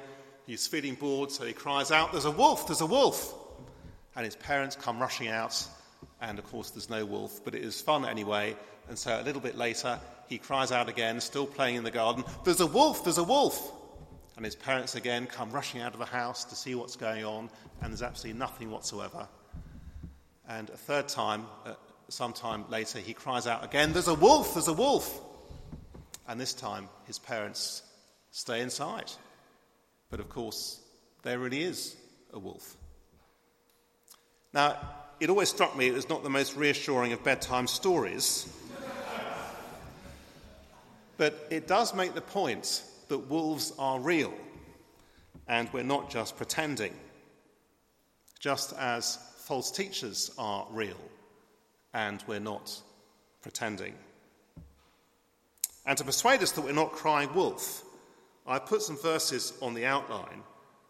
he's 0.51 0.67
feeling 0.67 0.97
bored, 0.97 1.31
so 1.31 1.45
he 1.45 1.53
cries 1.53 1.93
out, 1.93 2.11
There's 2.11 2.25
a 2.25 2.31
wolf, 2.31 2.67
there's 2.67 2.81
a 2.81 2.87
wolf! 2.87 3.35
And 4.17 4.25
his 4.25 4.35
parents 4.35 4.75
come 4.75 4.99
rushing 4.99 5.29
out, 5.29 5.65
and 6.21 6.39
of 6.39 6.45
course, 6.47 6.71
there's 6.71 6.91
no 6.91 7.07
wolf, 7.07 7.45
but 7.45 7.55
it 7.55 7.63
is 7.63 7.81
fun 7.81 8.05
anyway. 8.05 8.57
And 8.89 8.99
so 8.99 9.21
a 9.21 9.23
little 9.23 9.41
bit 9.41 9.57
later, 9.57 10.01
he 10.29 10.39
cries 10.39 10.73
out 10.73 10.89
again, 10.89 11.21
still 11.21 11.47
playing 11.47 11.77
in 11.77 11.85
the 11.85 11.91
garden, 11.93 12.25
There's 12.45 12.61
a 12.61 12.67
wolf, 12.67 13.05
there's 13.05 13.19
a 13.19 13.25
wolf! 13.25 13.73
And 14.37 14.45
his 14.45 14.57
parents 14.57 14.97
again 14.97 15.27
come 15.27 15.53
rushing 15.53 15.83
out 15.83 15.93
of 15.93 16.01
the 16.01 16.07
house 16.07 16.45
to 16.47 16.57
see 16.57 16.75
what's 16.75 16.97
going 16.97 17.25
on, 17.25 17.49
and 17.81 17.93
there's 17.93 18.03
absolutely 18.03 18.39
nothing 18.39 18.71
whatsoever. 18.71 19.29
And 20.49 20.69
a 20.71 20.77
third 20.77 21.07
time, 21.07 21.47
uh, 21.65 21.75
sometime 22.09 22.65
later, 22.69 22.99
he 22.99 23.15
cries 23.15 23.47
out 23.47 23.65
again, 23.65 23.93
There's 23.93 24.09
a 24.09 24.15
wolf, 24.15 24.55
there's 24.55 24.69
a 24.69 24.73
wolf! 24.73 25.21
And 26.27 26.41
this 26.41 26.55
time, 26.55 26.89
his 27.07 27.21
parents 27.21 27.83
stay 28.33 28.61
inside. 28.61 29.13
But 30.11 30.21
of 30.21 30.29
course, 30.29 30.81
there 31.23 31.39
really 31.39 31.63
is 31.63 31.97
a 32.33 32.39
wolf. 32.39 32.77
Now, 34.53 34.77
it 35.21 35.31
always 35.31 35.49
struck 35.49 35.77
me 35.77 35.87
it 35.87 35.95
was 35.95 36.09
not 36.09 36.23
the 36.23 36.31
most 36.31 36.57
reassuring 36.57 37.13
of 37.13 37.23
bedtime 37.23 37.67
stories. 37.67 38.49
but 41.17 41.47
it 41.51 41.69
does 41.69 41.95
make 41.95 42.15
the 42.15 42.21
point 42.21 42.83
that 43.09 43.19
wolves 43.19 43.73
are 43.79 44.01
real 44.01 44.33
and 45.47 45.69
we're 45.73 45.83
not 45.83 46.11
just 46.11 46.37
pretending. 46.37 46.95
Just 48.39 48.73
as 48.79 49.19
false 49.37 49.71
teachers 49.71 50.31
are 50.39 50.67
real 50.71 50.97
and 51.93 52.25
we're 52.27 52.41
not 52.41 52.81
pretending. 53.43 53.95
And 55.85 55.99
to 55.99 56.05
persuade 56.05 56.43
us 56.43 56.53
that 56.53 56.63
we're 56.63 56.73
not 56.73 56.93
crying 56.93 57.35
wolf, 57.35 57.85
I 58.51 58.59
put 58.59 58.83
some 58.83 58.97
verses 58.99 59.53
on 59.63 59.75
the 59.75 59.87
outline 59.87 60.43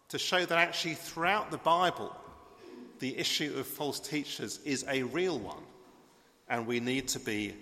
to 0.08 0.18
show 0.18 0.44
that 0.44 0.58
actually 0.58 0.94
throughout 0.94 1.50
the 1.50 1.58
Bible, 1.58 2.16
the 3.00 3.16
issue 3.18 3.54
of 3.58 3.66
false 3.66 4.00
teachers 4.00 4.60
is 4.64 4.84
a 4.88 5.02
real 5.02 5.38
one, 5.38 5.62
and 6.48 6.66
we 6.66 6.80
need 6.80 7.08
to 7.08 7.20
be 7.20 7.54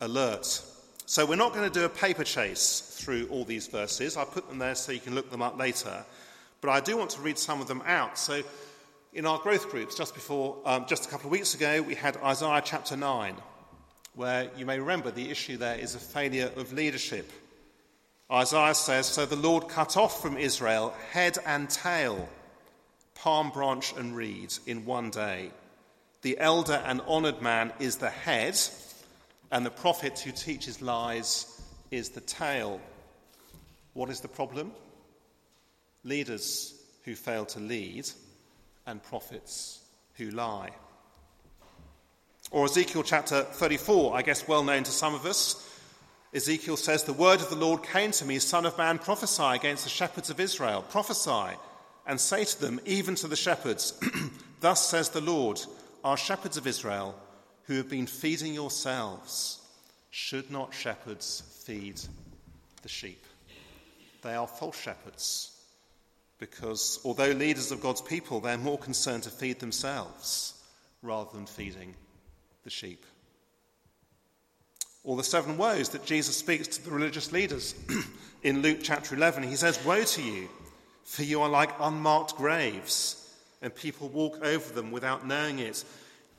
alert. 0.00 0.62
So 1.06 1.24
we're 1.24 1.36
not 1.36 1.54
going 1.54 1.70
to 1.70 1.78
do 1.78 1.84
a 1.84 1.88
paper 1.88 2.24
chase 2.24 2.80
through 3.00 3.28
all 3.28 3.44
these 3.44 3.68
verses. 3.68 4.16
I 4.16 4.24
put 4.24 4.48
them 4.48 4.58
there 4.58 4.74
so 4.74 4.90
you 4.90 4.98
can 4.98 5.14
look 5.14 5.30
them 5.30 5.42
up 5.42 5.56
later. 5.56 6.04
But 6.60 6.70
I 6.70 6.80
do 6.80 6.96
want 6.96 7.10
to 7.10 7.20
read 7.20 7.38
some 7.38 7.60
of 7.60 7.68
them 7.68 7.82
out. 7.86 8.18
So 8.18 8.42
in 9.12 9.26
our 9.26 9.38
growth 9.38 9.70
groups, 9.70 9.94
just 9.94 10.14
before, 10.14 10.56
um, 10.64 10.86
just 10.88 11.06
a 11.06 11.08
couple 11.08 11.26
of 11.26 11.32
weeks 11.32 11.54
ago, 11.54 11.82
we 11.82 11.94
had 11.94 12.16
Isaiah 12.16 12.62
chapter 12.64 12.96
9, 12.96 13.36
where 14.16 14.50
you 14.56 14.66
may 14.66 14.80
remember 14.80 15.12
the 15.12 15.30
issue 15.30 15.56
there 15.56 15.78
is 15.78 15.94
a 15.94 16.00
failure 16.00 16.50
of 16.56 16.72
leadership. 16.72 17.30
Isaiah 18.30 18.74
says, 18.74 19.06
So 19.06 19.24
the 19.24 19.36
Lord 19.36 19.68
cut 19.68 19.96
off 19.96 20.20
from 20.20 20.36
Israel 20.36 20.92
head 21.12 21.38
and 21.46 21.70
tail, 21.70 22.28
palm 23.14 23.50
branch 23.50 23.94
and 23.96 24.16
reed 24.16 24.52
in 24.66 24.84
one 24.84 25.10
day. 25.10 25.50
The 26.22 26.38
elder 26.38 26.82
and 26.84 27.00
honored 27.06 27.40
man 27.40 27.72
is 27.78 27.96
the 27.96 28.10
head, 28.10 28.58
and 29.52 29.64
the 29.64 29.70
prophet 29.70 30.18
who 30.18 30.32
teaches 30.32 30.82
lies 30.82 31.60
is 31.92 32.10
the 32.10 32.20
tail. 32.20 32.80
What 33.94 34.10
is 34.10 34.20
the 34.20 34.28
problem? 34.28 34.72
Leaders 36.02 36.74
who 37.04 37.14
fail 37.14 37.46
to 37.46 37.60
lead 37.60 38.08
and 38.86 39.02
prophets 39.02 39.80
who 40.14 40.30
lie. 40.30 40.70
Or 42.50 42.64
Ezekiel 42.64 43.04
chapter 43.04 43.42
34, 43.42 44.16
I 44.16 44.22
guess 44.22 44.48
well 44.48 44.64
known 44.64 44.82
to 44.82 44.90
some 44.90 45.14
of 45.14 45.26
us. 45.26 45.75
Ezekiel 46.34 46.76
says, 46.76 47.04
The 47.04 47.12
word 47.12 47.40
of 47.40 47.50
the 47.50 47.56
Lord 47.56 47.82
came 47.82 48.10
to 48.12 48.24
me, 48.24 48.38
Son 48.38 48.66
of 48.66 48.76
man, 48.76 48.98
prophesy 48.98 49.42
against 49.42 49.84
the 49.84 49.90
shepherds 49.90 50.30
of 50.30 50.40
Israel. 50.40 50.82
Prophesy 50.82 51.56
and 52.06 52.20
say 52.20 52.44
to 52.44 52.60
them, 52.60 52.80
even 52.84 53.14
to 53.16 53.28
the 53.28 53.36
shepherds, 53.36 53.98
Thus 54.60 54.88
says 54.88 55.10
the 55.10 55.20
Lord, 55.20 55.60
our 56.04 56.16
shepherds 56.16 56.56
of 56.56 56.66
Israel, 56.66 57.14
who 57.64 57.74
have 57.74 57.90
been 57.90 58.06
feeding 58.06 58.54
yourselves, 58.54 59.60
should 60.10 60.50
not 60.50 60.72
shepherds 60.72 61.42
feed 61.64 62.00
the 62.82 62.88
sheep? 62.88 63.24
They 64.22 64.34
are 64.34 64.46
false 64.46 64.80
shepherds 64.80 65.52
because 66.38 67.00
although 67.04 67.30
leaders 67.32 67.72
of 67.72 67.80
God's 67.80 68.00
people, 68.00 68.40
they're 68.40 68.58
more 68.58 68.78
concerned 68.78 69.22
to 69.24 69.30
feed 69.30 69.60
themselves 69.60 70.54
rather 71.02 71.30
than 71.32 71.46
feeding 71.46 71.94
the 72.64 72.70
sheep. 72.70 73.04
Or 75.06 75.16
the 75.16 75.22
seven 75.22 75.56
woes 75.56 75.90
that 75.90 76.04
Jesus 76.04 76.36
speaks 76.36 76.66
to 76.66 76.84
the 76.84 76.90
religious 76.90 77.30
leaders 77.30 77.76
in 78.42 78.60
Luke 78.60 78.80
chapter 78.82 79.14
11. 79.14 79.44
He 79.44 79.54
says, 79.54 79.82
Woe 79.84 80.02
to 80.02 80.22
you, 80.22 80.48
for 81.04 81.22
you 81.22 81.42
are 81.42 81.48
like 81.48 81.70
unmarked 81.78 82.34
graves, 82.36 83.32
and 83.62 83.72
people 83.72 84.08
walk 84.08 84.40
over 84.42 84.74
them 84.74 84.90
without 84.90 85.24
knowing 85.24 85.60
it. 85.60 85.84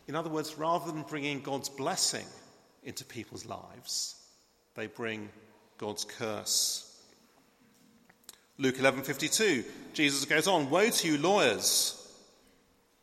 In 0.09 0.15
other 0.15 0.29
words, 0.29 0.57
rather 0.57 0.91
than 0.91 1.03
bringing 1.03 1.39
God's 1.39 1.69
blessing 1.69 2.25
into 2.83 3.05
people's 3.05 3.45
lives, 3.45 4.15
they 4.75 4.87
bring 4.87 5.29
God's 5.77 6.03
curse. 6.03 6.83
Luke 8.57 8.79
11:52, 8.79 9.63
Jesus 9.93 10.25
goes 10.25 10.45
on, 10.45 10.69
"Woe 10.69 10.89
to 10.89 11.07
you 11.07 11.17
lawyers." 11.17 11.93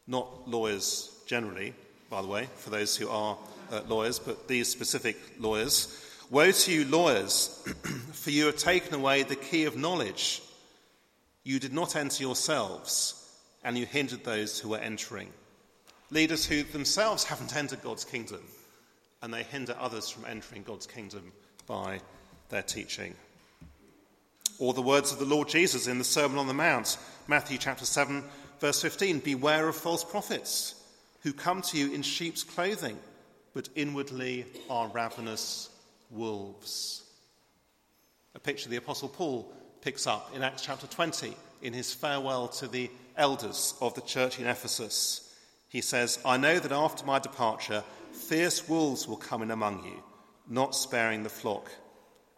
Not 0.07 0.47
lawyers 0.47 1.11
generally, 1.25 1.75
by 2.11 2.21
the 2.21 2.29
way, 2.29 2.51
for 2.57 2.69
those 2.69 2.97
who 2.97 3.09
are 3.09 3.39
uh, 3.75 3.83
lawyers, 3.89 4.19
but 4.19 4.49
these 4.49 4.69
specific 4.69 5.17
lawyers. 5.39 6.01
Woe 6.31 6.53
to 6.53 6.73
you 6.73 6.85
lawyers, 6.85 7.49
for 8.13 8.31
you 8.31 8.47
have 8.47 8.57
taken 8.57 8.95
away 8.95 9.23
the 9.23 9.37
key 9.37 9.65
of 9.65 9.77
knowledge. 9.77 10.43
You 11.43 11.59
did 11.59 11.73
not 11.73 11.97
enter 11.97 12.23
yourselves, 12.23 13.21
and 13.63 13.77
you 13.77 13.85
hindered 13.87 14.25
those 14.25 14.59
who 14.59 14.71
were 14.71 14.79
entering. 14.79 15.29
Leaders 16.11 16.47
who 16.47 16.63
themselves 16.63 17.25
haven't 17.25 17.57
entered 17.57 17.83
God's 17.83 18.05
kingdom, 18.05 18.43
and 19.23 19.33
they 19.33 19.43
hinder 19.43 19.77
others 19.79 20.09
from 20.09 20.25
entering 20.25 20.63
God's 20.63 20.87
kingdom 20.87 21.33
by 21.67 22.01
their 22.49 22.63
teaching. 22.63 23.15
Or 24.59 24.73
the 24.73 24.83
words 24.83 25.13
of 25.13 25.19
the 25.19 25.25
Lord 25.25 25.49
Jesus 25.49 25.89
in 25.89 25.99
the 25.99 26.05
Sermon 26.05 26.39
on 26.39 26.47
the 26.47 26.55
Mount, 26.55 26.97
Matthew 27.27 27.59
chapter 27.59 27.85
7, 27.85 28.23
verse 28.61 28.81
15 28.81 29.19
Beware 29.19 29.69
of 29.69 29.77
false 29.77 30.05
prophets 30.05 30.75
who 31.23 31.33
come 31.33 31.63
to 31.63 31.79
you 31.79 31.93
in 31.93 32.03
sheep's 32.03 32.45
clothing, 32.45 32.99
but 33.55 33.69
inwardly 33.77 34.45
are 34.69 34.89
ravenous 34.89 35.71
wolves. 36.11 37.05
A 38.35 38.41
picture 38.41 38.69
the 38.69 38.77
Apostle 38.77 39.09
Paul 39.09 39.51
picks 39.81 40.07
up 40.07 40.33
in 40.35 40.43
Acts 40.43 40.63
chapter 40.63 40.89
20 40.89 41.35
in 41.63 41.73
his 41.73 41.95
farewell 41.95 42.49
to 42.49 42.67
the 42.67 42.91
elders 43.17 43.75
of 43.81 43.95
the 43.95 44.01
church 44.01 44.41
in 44.41 44.47
Ephesus. 44.47 45.33
He 45.69 45.81
says, 45.81 46.19
I 46.25 46.37
know 46.37 46.59
that 46.59 46.73
after 46.73 47.07
my 47.07 47.21
departure, 47.21 47.85
fierce 48.13 48.69
wolves 48.69 49.07
will 49.07 49.17
come 49.17 49.43
in 49.43 49.53
among 49.53 49.85
you, 49.85 50.03
not 50.49 50.75
sparing 50.75 51.23
the 51.23 51.29
flock. 51.29 51.71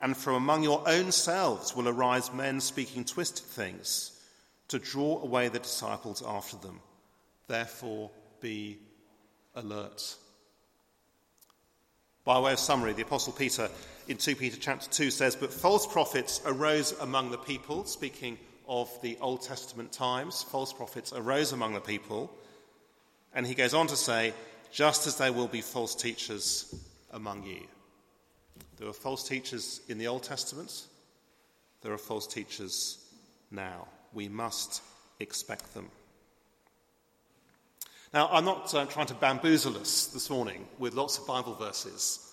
And 0.00 0.14
from 0.14 0.34
among 0.34 0.62
your 0.62 0.86
own 0.86 1.12
selves 1.12 1.74
will 1.74 1.88
arise 1.88 2.32
men 2.32 2.60
speaking 2.60 3.04
twisted 3.04 3.46
things 3.46 4.12
to 4.68 4.78
draw 4.78 5.22
away 5.22 5.48
the 5.48 5.58
disciples 5.58 6.22
after 6.26 6.56
them. 6.58 6.80
Therefore, 7.46 8.10
be 8.40 8.78
alert. 9.54 10.16
By 12.26 12.40
way 12.40 12.52
of 12.52 12.58
summary, 12.58 12.92
the 12.92 13.02
Apostle 13.02 13.32
Peter 13.32 13.70
in 14.08 14.16
2 14.16 14.34
Peter 14.34 14.56
chapter 14.60 14.90
2 14.90 15.12
says, 15.12 15.36
But 15.36 15.52
false 15.52 15.86
prophets 15.86 16.40
arose 16.44 16.90
among 17.00 17.30
the 17.30 17.38
people, 17.38 17.84
speaking 17.84 18.36
of 18.66 18.90
the 19.00 19.16
Old 19.20 19.42
Testament 19.42 19.92
times. 19.92 20.42
False 20.42 20.72
prophets 20.72 21.12
arose 21.12 21.52
among 21.52 21.74
the 21.74 21.80
people. 21.80 22.36
And 23.32 23.46
he 23.46 23.54
goes 23.54 23.74
on 23.74 23.86
to 23.86 23.96
say, 23.96 24.34
just 24.72 25.06
as 25.06 25.16
there 25.18 25.32
will 25.32 25.46
be 25.46 25.60
false 25.60 25.94
teachers 25.94 26.74
among 27.12 27.44
you. 27.44 27.62
There 28.78 28.88
were 28.88 28.92
false 28.92 29.28
teachers 29.28 29.80
in 29.86 29.96
the 29.96 30.08
Old 30.08 30.24
Testament, 30.24 30.86
there 31.82 31.92
are 31.92 31.98
false 31.98 32.26
teachers 32.26 32.98
now. 33.52 33.86
We 34.12 34.28
must 34.28 34.82
expect 35.20 35.74
them. 35.74 35.90
Now, 38.16 38.30
I'm 38.32 38.46
not 38.46 38.74
uh, 38.74 38.86
trying 38.86 39.08
to 39.08 39.14
bamboozle 39.14 39.76
us 39.76 40.06
this 40.06 40.30
morning 40.30 40.66
with 40.78 40.94
lots 40.94 41.18
of 41.18 41.26
Bible 41.26 41.52
verses. 41.52 42.32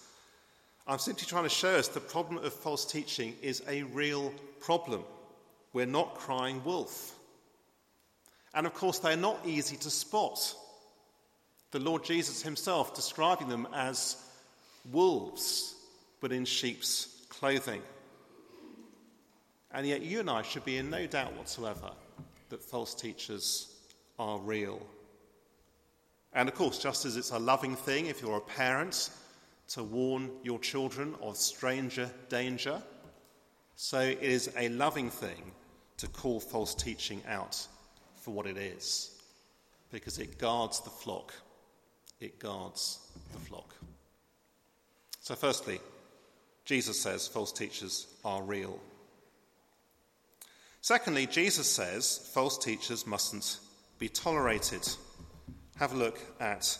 I'm 0.87 0.97
simply 0.97 1.25
trying 1.25 1.43
to 1.43 1.49
show 1.49 1.75
us 1.75 1.89
the 1.89 1.99
problem 1.99 2.37
of 2.37 2.53
false 2.53 2.85
teaching 2.85 3.35
is 3.41 3.61
a 3.67 3.83
real 3.83 4.31
problem. 4.61 5.03
We're 5.73 5.85
not 5.85 6.15
crying 6.15 6.63
wolf. 6.63 7.13
And 8.53 8.65
of 8.65 8.73
course, 8.73 8.99
they're 8.99 9.17
not 9.17 9.45
easy 9.45 9.75
to 9.75 9.89
spot. 9.89 10.55
The 11.71 11.79
Lord 11.79 12.05
Jesus 12.05 12.41
himself 12.41 12.95
describing 12.95 13.49
them 13.49 13.67
as 13.73 14.15
wolves, 14.89 15.75
but 16.21 16.31
in 16.31 16.45
sheep's 16.45 17.25
clothing. 17.27 17.81
And 19.73 19.85
yet, 19.85 20.01
you 20.01 20.21
and 20.21 20.29
I 20.29 20.43
should 20.43 20.63
be 20.63 20.77
in 20.77 20.89
no 20.89 21.07
doubt 21.07 21.35
whatsoever 21.35 21.91
that 22.51 22.63
false 22.63 22.95
teachers 22.95 23.75
are 24.17 24.39
real. 24.39 24.81
And 26.35 26.49
of 26.49 26.55
course, 26.55 26.79
just 26.79 27.05
as 27.05 27.15
it's 27.15 27.31
a 27.31 27.39
loving 27.39 27.75
thing 27.75 28.07
if 28.07 28.21
you're 28.21 28.37
a 28.37 28.41
parent 28.41 29.09
to 29.69 29.83
warn 29.83 30.29
your 30.43 30.59
children 30.59 31.15
of 31.21 31.37
stranger 31.37 32.09
danger, 32.29 32.81
so 33.75 33.99
it 33.99 34.21
is 34.21 34.51
a 34.57 34.69
loving 34.69 35.09
thing 35.09 35.51
to 35.97 36.07
call 36.07 36.39
false 36.39 36.75
teaching 36.75 37.21
out 37.27 37.67
for 38.15 38.33
what 38.33 38.45
it 38.45 38.57
is, 38.57 39.11
because 39.91 40.17
it 40.19 40.37
guards 40.37 40.79
the 40.81 40.89
flock. 40.89 41.33
It 42.19 42.39
guards 42.39 42.99
the 43.31 43.39
flock. 43.39 43.75
So, 45.19 45.35
firstly, 45.35 45.79
Jesus 46.65 46.99
says 46.99 47.27
false 47.27 47.51
teachers 47.51 48.07
are 48.23 48.41
real. 48.41 48.79
Secondly, 50.81 51.27
Jesus 51.27 51.69
says 51.69 52.29
false 52.33 52.57
teachers 52.57 53.07
mustn't 53.07 53.59
be 53.99 54.09
tolerated. 54.09 54.87
Have 55.77 55.93
a 55.93 55.97
look 55.97 56.19
at 56.39 56.77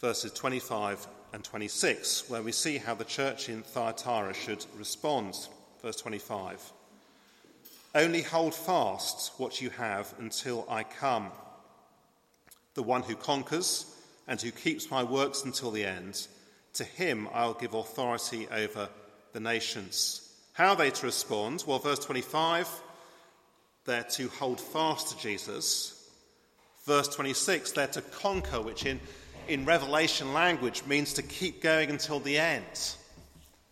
verses 0.00 0.32
25 0.32 1.06
and 1.32 1.44
26, 1.44 2.28
where 2.28 2.42
we 2.42 2.50
see 2.50 2.78
how 2.78 2.94
the 2.94 3.04
church 3.04 3.48
in 3.48 3.62
Thyatira 3.62 4.34
should 4.34 4.64
respond. 4.76 5.36
Verse 5.82 5.96
25 5.96 6.72
Only 7.94 8.22
hold 8.22 8.54
fast 8.54 9.32
what 9.38 9.60
you 9.60 9.70
have 9.70 10.12
until 10.18 10.66
I 10.68 10.82
come. 10.82 11.30
The 12.74 12.82
one 12.82 13.02
who 13.02 13.14
conquers 13.14 13.86
and 14.26 14.40
who 14.40 14.50
keeps 14.50 14.90
my 14.90 15.04
works 15.04 15.44
until 15.44 15.70
the 15.70 15.84
end, 15.84 16.26
to 16.74 16.84
him 16.84 17.28
I'll 17.32 17.54
give 17.54 17.74
authority 17.74 18.48
over 18.50 18.88
the 19.32 19.40
nations. 19.40 20.28
How 20.54 20.70
are 20.70 20.76
they 20.76 20.90
to 20.90 21.06
respond? 21.06 21.62
Well, 21.66 21.78
verse 21.78 22.00
25 22.00 22.68
they're 23.84 24.02
to 24.02 24.28
hold 24.28 24.60
fast 24.60 25.10
to 25.10 25.22
Jesus. 25.22 26.03
Verse 26.84 27.08
26, 27.08 27.72
they're 27.72 27.86
to 27.88 28.02
conquer, 28.02 28.60
which 28.60 28.84
in, 28.84 29.00
in 29.48 29.64
Revelation 29.64 30.32
language 30.34 30.84
means 30.86 31.14
to 31.14 31.22
keep 31.22 31.62
going 31.62 31.90
until 31.90 32.20
the 32.20 32.36
end. 32.38 32.94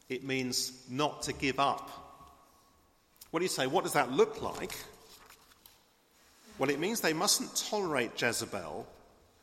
It 0.08 0.24
means 0.24 0.72
not 0.88 1.22
to 1.22 1.32
give 1.32 1.60
up. 1.60 1.90
What 3.30 3.40
do 3.40 3.44
you 3.44 3.50
say? 3.50 3.66
What 3.66 3.84
does 3.84 3.94
that 3.94 4.12
look 4.12 4.42
like? 4.42 4.74
Well, 6.58 6.70
it 6.70 6.78
means 6.78 7.00
they 7.00 7.12
mustn't 7.12 7.54
tolerate 7.56 8.20
Jezebel 8.20 8.86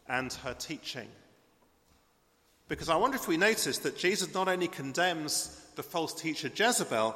and 0.07 0.31
her 0.33 0.53
teaching. 0.53 1.07
Because 2.67 2.89
I 2.89 2.95
wonder 2.95 3.17
if 3.17 3.27
we 3.27 3.37
notice 3.37 3.79
that 3.79 3.97
Jesus 3.97 4.33
not 4.33 4.47
only 4.47 4.67
condemns 4.67 5.59
the 5.75 5.83
false 5.83 6.13
teacher 6.13 6.51
Jezebel, 6.53 7.15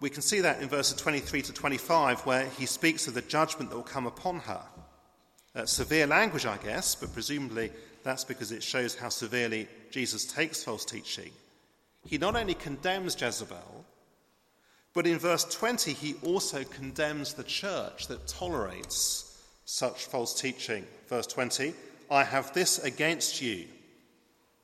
we 0.00 0.10
can 0.10 0.22
see 0.22 0.40
that 0.40 0.62
in 0.62 0.68
verses 0.68 1.00
23 1.00 1.42
to 1.42 1.52
25, 1.52 2.20
where 2.26 2.46
he 2.58 2.66
speaks 2.66 3.06
of 3.06 3.14
the 3.14 3.22
judgment 3.22 3.70
that 3.70 3.76
will 3.76 3.82
come 3.82 4.06
upon 4.06 4.40
her. 4.40 4.60
Uh, 5.54 5.66
severe 5.66 6.06
language, 6.06 6.46
I 6.46 6.56
guess, 6.58 6.94
but 6.94 7.12
presumably 7.12 7.70
that's 8.02 8.24
because 8.24 8.52
it 8.52 8.62
shows 8.62 8.94
how 8.94 9.10
severely 9.10 9.68
Jesus 9.90 10.24
takes 10.24 10.64
false 10.64 10.84
teaching. 10.84 11.30
He 12.06 12.18
not 12.18 12.36
only 12.36 12.54
condemns 12.54 13.20
Jezebel, 13.20 13.84
but 14.94 15.06
in 15.06 15.18
verse 15.18 15.44
20, 15.44 15.92
he 15.92 16.14
also 16.22 16.64
condemns 16.64 17.34
the 17.34 17.44
church 17.44 18.08
that 18.08 18.26
tolerates 18.26 19.42
such 19.64 20.06
false 20.06 20.38
teaching. 20.38 20.84
Verse 21.08 21.26
20 21.26 21.74
I 22.10 22.24
have 22.24 22.52
this 22.52 22.78
against 22.78 23.40
you, 23.40 23.64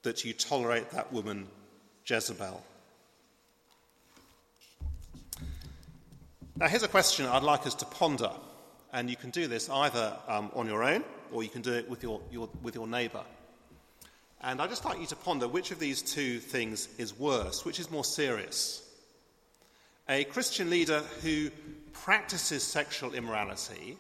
that 0.03 0.23
you 0.25 0.35
tolerate 0.35 0.91
that 0.91 1.11
woman, 1.13 1.49
Jezebel. 2.05 2.63
Now, 6.57 6.67
here's 6.67 6.83
a 6.83 6.89
question 6.89 7.25
I'd 7.25 7.43
like 7.43 7.67
us 7.67 7.75
to 7.77 7.87
ponder, 7.87 8.33
and 8.93 9.11
you 9.11 9.17
can 9.17 9.31
do 9.31 9.47
this 9.47 9.69
either 9.69 10.17
um, 10.27 10.51
on 10.55 10.67
your 10.67 10.83
own 10.83 11.05
or 11.33 11.43
you 11.43 11.49
can 11.49 11.63
do 11.63 11.73
it 11.73 11.89
with 11.89 12.03
your, 12.03 12.21
your, 12.31 12.49
with 12.63 12.75
your 12.75 12.87
neighbour. 12.87 13.23
And 14.41 14.63
I'd 14.63 14.71
just 14.71 14.85
like 14.85 15.01
you 15.01 15.07
to 15.07 15.17
ponder 15.17 15.49
which 15.49 15.71
of 15.73 15.79
these 15.79 16.01
two 16.01 16.39
things 16.39 16.89
is 16.97 17.19
worse, 17.19 17.65
which 17.65 17.81
is 17.81 17.91
more 17.91 18.05
serious. 18.05 18.83
A 20.09 20.25
Christian 20.25 20.71
leader 20.71 21.03
who 21.23 21.51
practices 21.93 22.63
sexual 22.63 23.15
immorality 23.15 23.99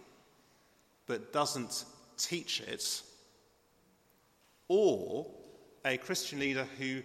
but 1.07 1.33
doesn't 1.33 1.85
teach 2.18 2.61
it, 2.61 3.03
or 4.68 5.27
a 5.85 5.96
Christian 5.96 6.38
leader 6.38 6.66
who 6.79 7.03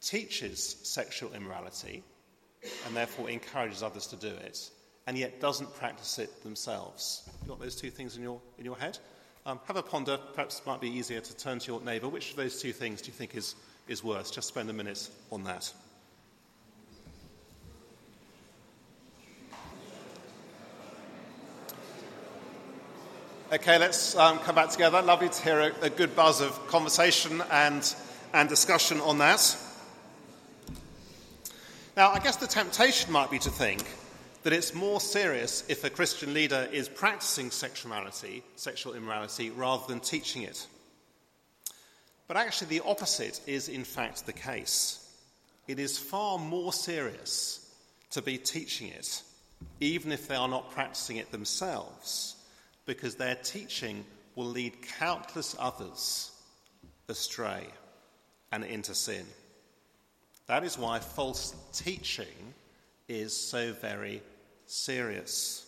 teaches 0.00 0.76
sexual 0.82 1.32
immorality 1.34 2.02
and 2.86 2.96
therefore 2.96 3.28
encourages 3.28 3.82
others 3.82 4.06
to 4.08 4.16
do 4.16 4.28
it 4.28 4.70
and 5.06 5.18
yet 5.18 5.40
doesn't 5.40 5.74
practice 5.74 6.18
it 6.18 6.42
themselves. 6.42 7.28
You've 7.40 7.48
got 7.48 7.60
those 7.60 7.76
two 7.76 7.90
things 7.90 8.16
in 8.16 8.22
your, 8.22 8.40
in 8.58 8.64
your 8.64 8.76
head? 8.76 8.98
Um, 9.46 9.60
have 9.66 9.76
a 9.76 9.82
ponder. 9.82 10.18
Perhaps 10.32 10.60
it 10.60 10.66
might 10.66 10.80
be 10.80 10.88
easier 10.88 11.20
to 11.20 11.36
turn 11.36 11.58
to 11.58 11.72
your 11.72 11.80
neighbour. 11.82 12.08
Which 12.08 12.30
of 12.30 12.36
those 12.36 12.60
two 12.60 12.72
things 12.72 13.02
do 13.02 13.08
you 13.08 13.12
think 13.12 13.34
is, 13.34 13.54
is 13.88 14.02
worse? 14.02 14.30
Just 14.30 14.48
spend 14.48 14.70
a 14.70 14.72
minute 14.72 15.10
on 15.30 15.44
that. 15.44 15.70
Okay, 23.52 23.78
let's 23.78 24.16
um, 24.16 24.38
come 24.38 24.54
back 24.54 24.70
together. 24.70 25.02
Lovely 25.02 25.28
to 25.28 25.42
hear 25.42 25.60
a, 25.60 25.72
a 25.82 25.90
good 25.90 26.16
buzz 26.16 26.40
of 26.40 26.66
conversation 26.68 27.42
and, 27.50 27.94
and 28.32 28.48
discussion 28.48 29.00
on 29.02 29.18
that. 29.18 29.56
Now, 31.96 32.10
I 32.10 32.18
guess 32.18 32.36
the 32.36 32.46
temptation 32.46 33.12
might 33.12 33.30
be 33.30 33.38
to 33.40 33.50
think 33.50 33.84
that 34.44 34.52
it's 34.52 34.74
more 34.74 35.00
serious 35.00 35.64
if 35.68 35.84
a 35.84 35.90
Christian 35.90 36.34
leader 36.34 36.68
is 36.70 36.86
practicing 36.88 37.50
sexuality, 37.50 38.44
sexual 38.56 38.92
immorality, 38.94 39.48
rather 39.50 39.82
than 39.88 40.00
teaching 40.00 40.42
it. 40.42 40.66
But 42.28 42.36
actually, 42.36 42.68
the 42.68 42.84
opposite 42.84 43.40
is 43.46 43.68
in 43.68 43.84
fact 43.84 44.26
the 44.26 44.34
case. 44.34 45.00
It 45.66 45.78
is 45.78 45.98
far 45.98 46.38
more 46.38 46.74
serious 46.74 47.74
to 48.10 48.20
be 48.20 48.36
teaching 48.36 48.88
it, 48.88 49.22
even 49.80 50.12
if 50.12 50.28
they 50.28 50.36
are 50.36 50.48
not 50.48 50.70
practicing 50.72 51.16
it 51.16 51.32
themselves, 51.32 52.36
because 52.84 53.14
their 53.14 53.36
teaching 53.36 54.04
will 54.36 54.46
lead 54.46 54.74
countless 54.98 55.56
others 55.58 56.32
astray 57.08 57.66
and 58.52 58.62
into 58.62 58.94
sin. 58.94 59.24
That 60.48 60.64
is 60.64 60.78
why 60.78 60.98
false 60.98 61.54
teaching 61.72 62.54
is 63.08 63.34
so 63.34 63.72
very 63.72 64.22
serious. 64.66 65.66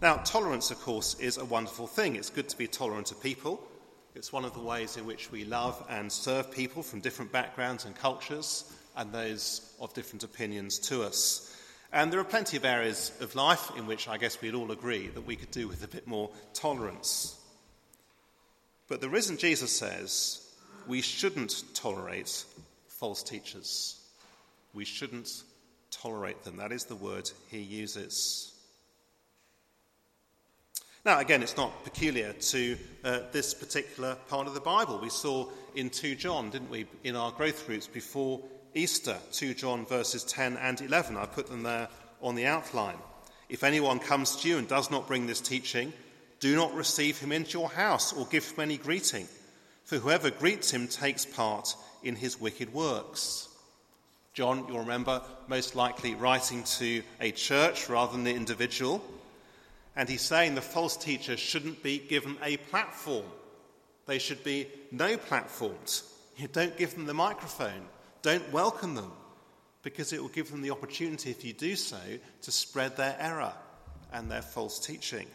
Now, 0.00 0.16
tolerance, 0.18 0.70
of 0.70 0.80
course, 0.80 1.18
is 1.18 1.38
a 1.38 1.44
wonderful 1.44 1.86
thing. 1.86 2.16
It's 2.16 2.30
good 2.30 2.48
to 2.48 2.58
be 2.58 2.68
tolerant 2.68 3.10
of 3.10 3.22
people. 3.22 3.60
It's 4.14 4.32
one 4.32 4.44
of 4.44 4.54
the 4.54 4.60
ways 4.60 4.96
in 4.96 5.06
which 5.06 5.30
we 5.30 5.44
love 5.44 5.84
and 5.88 6.10
serve 6.10 6.50
people 6.50 6.82
from 6.82 7.00
different 7.00 7.32
backgrounds 7.32 7.84
and 7.84 7.94
cultures 7.94 8.72
and 8.96 9.12
those 9.12 9.74
of 9.80 9.94
different 9.94 10.24
opinions 10.24 10.78
to 10.80 11.02
us. 11.02 11.54
And 11.92 12.12
there 12.12 12.20
are 12.20 12.24
plenty 12.24 12.56
of 12.56 12.64
areas 12.64 13.12
of 13.20 13.34
life 13.34 13.70
in 13.76 13.86
which 13.86 14.08
I 14.08 14.18
guess 14.18 14.40
we'd 14.40 14.54
all 14.54 14.72
agree 14.72 15.08
that 15.08 15.26
we 15.26 15.36
could 15.36 15.50
do 15.50 15.66
with 15.68 15.82
a 15.84 15.88
bit 15.88 16.06
more 16.06 16.30
tolerance. 16.52 17.36
But 18.88 19.00
the 19.00 19.08
risen 19.08 19.36
Jesus 19.36 19.76
says 19.76 20.44
we 20.86 21.00
shouldn't 21.00 21.62
tolerate 21.74 22.44
false 22.88 23.22
teachers. 23.22 24.00
We 24.74 24.84
shouldn't 24.84 25.42
tolerate 26.00 26.44
them. 26.44 26.56
That 26.56 26.72
is 26.72 26.84
the 26.84 26.96
word 26.96 27.30
he 27.48 27.58
uses. 27.58 28.52
Now, 31.04 31.20
again, 31.20 31.42
it's 31.42 31.56
not 31.56 31.84
peculiar 31.84 32.32
to 32.32 32.76
uh, 33.04 33.20
this 33.32 33.54
particular 33.54 34.16
part 34.28 34.46
of 34.46 34.54
the 34.54 34.60
Bible. 34.60 34.98
We 35.00 35.10
saw 35.10 35.48
in 35.74 35.90
2 35.90 36.16
John, 36.16 36.50
didn't 36.50 36.70
we, 36.70 36.86
in 37.04 37.16
our 37.16 37.32
growth 37.32 37.66
groups 37.66 37.86
before 37.86 38.42
Easter, 38.74 39.16
2 39.32 39.54
John 39.54 39.86
verses 39.86 40.24
10 40.24 40.56
and 40.56 40.80
11. 40.80 41.16
I 41.16 41.26
put 41.26 41.48
them 41.48 41.62
there 41.62 41.88
on 42.20 42.34
the 42.34 42.46
outline. 42.46 42.98
If 43.48 43.64
anyone 43.64 43.98
comes 43.98 44.36
to 44.36 44.48
you 44.48 44.58
and 44.58 44.68
does 44.68 44.90
not 44.90 45.06
bring 45.06 45.26
this 45.26 45.40
teaching, 45.40 45.92
do 46.40 46.54
not 46.54 46.74
receive 46.74 47.18
him 47.18 47.32
into 47.32 47.58
your 47.58 47.68
house 47.68 48.12
or 48.12 48.26
give 48.26 48.48
him 48.50 48.60
any 48.60 48.76
greeting, 48.76 49.26
for 49.84 49.96
whoever 49.96 50.30
greets 50.30 50.70
him 50.70 50.88
takes 50.88 51.24
part 51.24 51.74
in 52.02 52.16
his 52.16 52.40
wicked 52.40 52.72
works. 52.74 53.48
John, 54.38 54.66
you'll 54.68 54.78
remember, 54.78 55.20
most 55.48 55.74
likely 55.74 56.14
writing 56.14 56.62
to 56.78 57.02
a 57.20 57.32
church 57.32 57.88
rather 57.88 58.12
than 58.12 58.22
the 58.22 58.32
individual. 58.32 59.04
And 59.96 60.08
he's 60.08 60.22
saying 60.22 60.54
the 60.54 60.60
false 60.60 60.96
teacher 60.96 61.36
shouldn't 61.36 61.82
be 61.82 61.98
given 61.98 62.36
a 62.44 62.56
platform. 62.56 63.24
They 64.06 64.20
should 64.20 64.44
be 64.44 64.68
no 64.92 65.16
platforms. 65.16 66.04
You 66.36 66.46
don't 66.46 66.76
give 66.76 66.94
them 66.94 67.06
the 67.06 67.14
microphone. 67.14 67.88
Don't 68.22 68.52
welcome 68.52 68.94
them 68.94 69.10
because 69.82 70.12
it 70.12 70.22
will 70.22 70.28
give 70.28 70.52
them 70.52 70.62
the 70.62 70.70
opportunity, 70.70 71.32
if 71.32 71.44
you 71.44 71.52
do 71.52 71.74
so, 71.74 71.98
to 72.42 72.52
spread 72.52 72.96
their 72.96 73.16
error 73.18 73.52
and 74.12 74.30
their 74.30 74.42
false 74.42 74.78
teaching. 74.78 75.26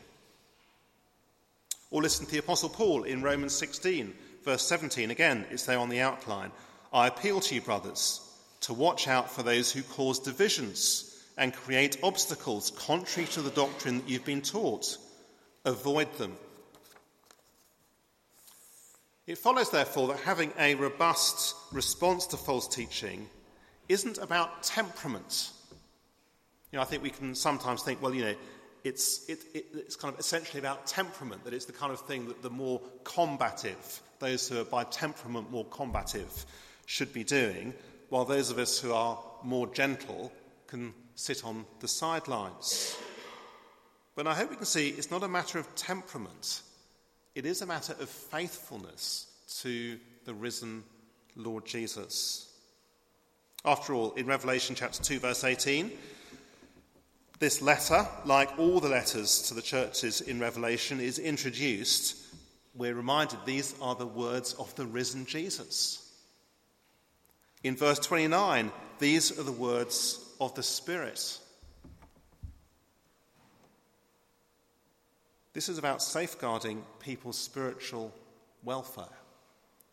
Or 1.92 2.02
listen 2.02 2.26
to 2.26 2.32
the 2.32 2.38
Apostle 2.38 2.70
Paul 2.70 3.04
in 3.04 3.22
Romans 3.22 3.54
16, 3.54 4.14
verse 4.46 4.62
17. 4.62 5.12
Again, 5.12 5.46
it's 5.52 5.66
there 5.66 5.80
on 5.80 5.90
the 5.90 6.00
outline. 6.00 6.54
I 6.94 7.08
appeal 7.08 7.42
to 7.42 7.56
you, 7.56 7.60
brothers, 7.60 8.30
to 8.64 8.74
watch 8.74 9.08
out 9.08 9.30
for 9.30 9.44
those 9.44 9.72
who 9.72 9.82
cause 9.84 10.20
divisions 10.20 11.10
and 11.38 11.54
create 11.54 11.98
obstacles 12.04 12.72
contrary 12.72 13.28
to 13.28 13.42
the 13.42 13.50
doctrine 13.52 13.98
that 14.00 14.10
you've 14.10 14.26
been 14.26 14.42
taught. 14.42 14.98
Avoid 15.66 16.14
them. 16.18 16.34
It 19.26 19.38
follows, 19.38 19.70
therefore, 19.70 20.10
that 20.10 20.20
having 20.20 20.52
a 20.60 20.76
robust 20.76 21.56
response 21.72 22.28
to 22.28 22.38
false 22.38 22.68
teaching 22.68 23.30
isn't 23.90 24.18
about 24.18 24.64
temperament. 24.64 25.50
You 26.72 26.78
know, 26.78 26.82
I 26.82 26.86
think 26.86 27.04
we 27.04 27.10
can 27.10 27.36
sometimes 27.36 27.84
think, 27.84 28.02
well, 28.02 28.14
you 28.14 28.26
know, 28.26 28.36
it's, 28.84 29.28
it, 29.30 29.40
it, 29.54 29.66
it's 29.74 29.96
kind 29.96 30.14
of 30.14 30.20
essentially 30.20 30.60
about 30.60 30.86
temperament, 30.86 31.44
that 31.46 31.54
it's 31.54 31.66
the 31.66 31.74
kind 31.74 31.92
of 31.92 32.02
thing 32.02 32.28
that 32.28 32.42
the 32.42 32.50
more 32.50 32.82
combative, 33.04 34.02
those 34.20 34.48
who 34.48 34.60
are 34.60 34.66
by 34.66 34.84
temperament 34.86 35.52
more 35.52 35.66
combative, 35.66 36.46
should 36.86 37.14
be 37.14 37.24
doing, 37.24 37.74
while 38.14 38.26
those 38.26 38.52
of 38.52 38.60
us 38.60 38.78
who 38.80 38.94
are 38.94 39.18
more 39.42 39.66
gentle 39.66 40.32
can 40.68 40.94
sit 41.16 41.44
on 41.44 41.66
the 41.80 41.88
sidelines. 41.88 42.96
But 44.14 44.28
I 44.28 44.36
hope 44.36 44.52
we 44.52 44.56
can 44.56 44.68
see 44.68 44.90
it's 44.90 45.10
not 45.10 45.24
a 45.24 45.28
matter 45.28 45.58
of 45.58 45.74
temperament, 45.74 46.62
it 47.34 47.48
is 47.48 47.64
a 47.64 47.66
matter 47.66 47.94
of 48.00 48.08
faithfulness 48.08 49.26
to 49.62 49.98
the 50.26 50.34
risen 50.36 50.84
Lord 51.36 51.66
Jesus. 51.66 52.56
After 53.66 53.96
all, 53.96 54.12
in 54.12 54.28
Revelation 54.28 54.76
chapter 54.76 55.02
2, 55.02 55.18
verse 55.18 55.44
18, 55.44 55.92
this 57.40 57.64
letter, 57.64 58.08
like 58.26 58.60
all 58.60 58.80
the 58.80 58.90
letters 58.90 59.42
to 59.48 59.56
the 59.56 59.62
churches 59.64 60.22
in 60.22 60.40
Revelation, 60.40 61.00
is 61.00 61.18
introduced. 61.18 62.16
We're 62.76 62.94
reminded 62.94 63.40
these 63.48 63.74
are 63.82 63.96
the 63.96 64.06
words 64.06 64.54
of 64.54 64.76
the 64.76 64.86
risen 64.86 65.26
Jesus. 65.26 66.03
In 67.64 67.78
verse 67.78 68.00
29, 68.00 68.72
these 69.00 69.40
are 69.40 69.44
the 69.44 69.52
words 69.52 70.20
of 70.42 70.54
the 70.54 70.64
Spirit. 70.64 71.40
This 75.54 75.70
is 75.70 75.78
about 75.78 76.02
safeguarding 76.02 76.84
people's 77.00 77.38
spiritual 77.38 78.14
welfare, 78.64 79.06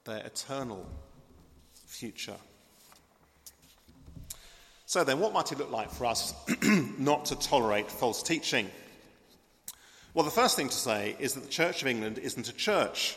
their 0.04 0.24
eternal 0.26 0.84
future. 1.86 2.36
So, 4.86 5.04
then, 5.04 5.20
what 5.20 5.32
might 5.32 5.52
it 5.52 5.58
look 5.58 5.70
like 5.70 5.92
for 5.92 6.06
us 6.06 6.34
not 6.98 7.26
to 7.26 7.36
tolerate 7.38 7.88
false 7.88 8.24
teaching? 8.24 8.68
Well, 10.14 10.24
the 10.24 10.32
first 10.32 10.56
thing 10.56 10.68
to 10.68 10.74
say 10.74 11.14
is 11.20 11.34
that 11.34 11.42
the 11.44 11.48
Church 11.48 11.82
of 11.82 11.88
England 11.88 12.18
isn't 12.18 12.48
a 12.48 12.52
church. 12.52 13.16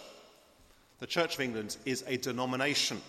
The 0.99 1.07
Church 1.07 1.33
of 1.33 1.41
England 1.41 1.75
is 1.85 2.03
a 2.05 2.17
denomination. 2.17 3.01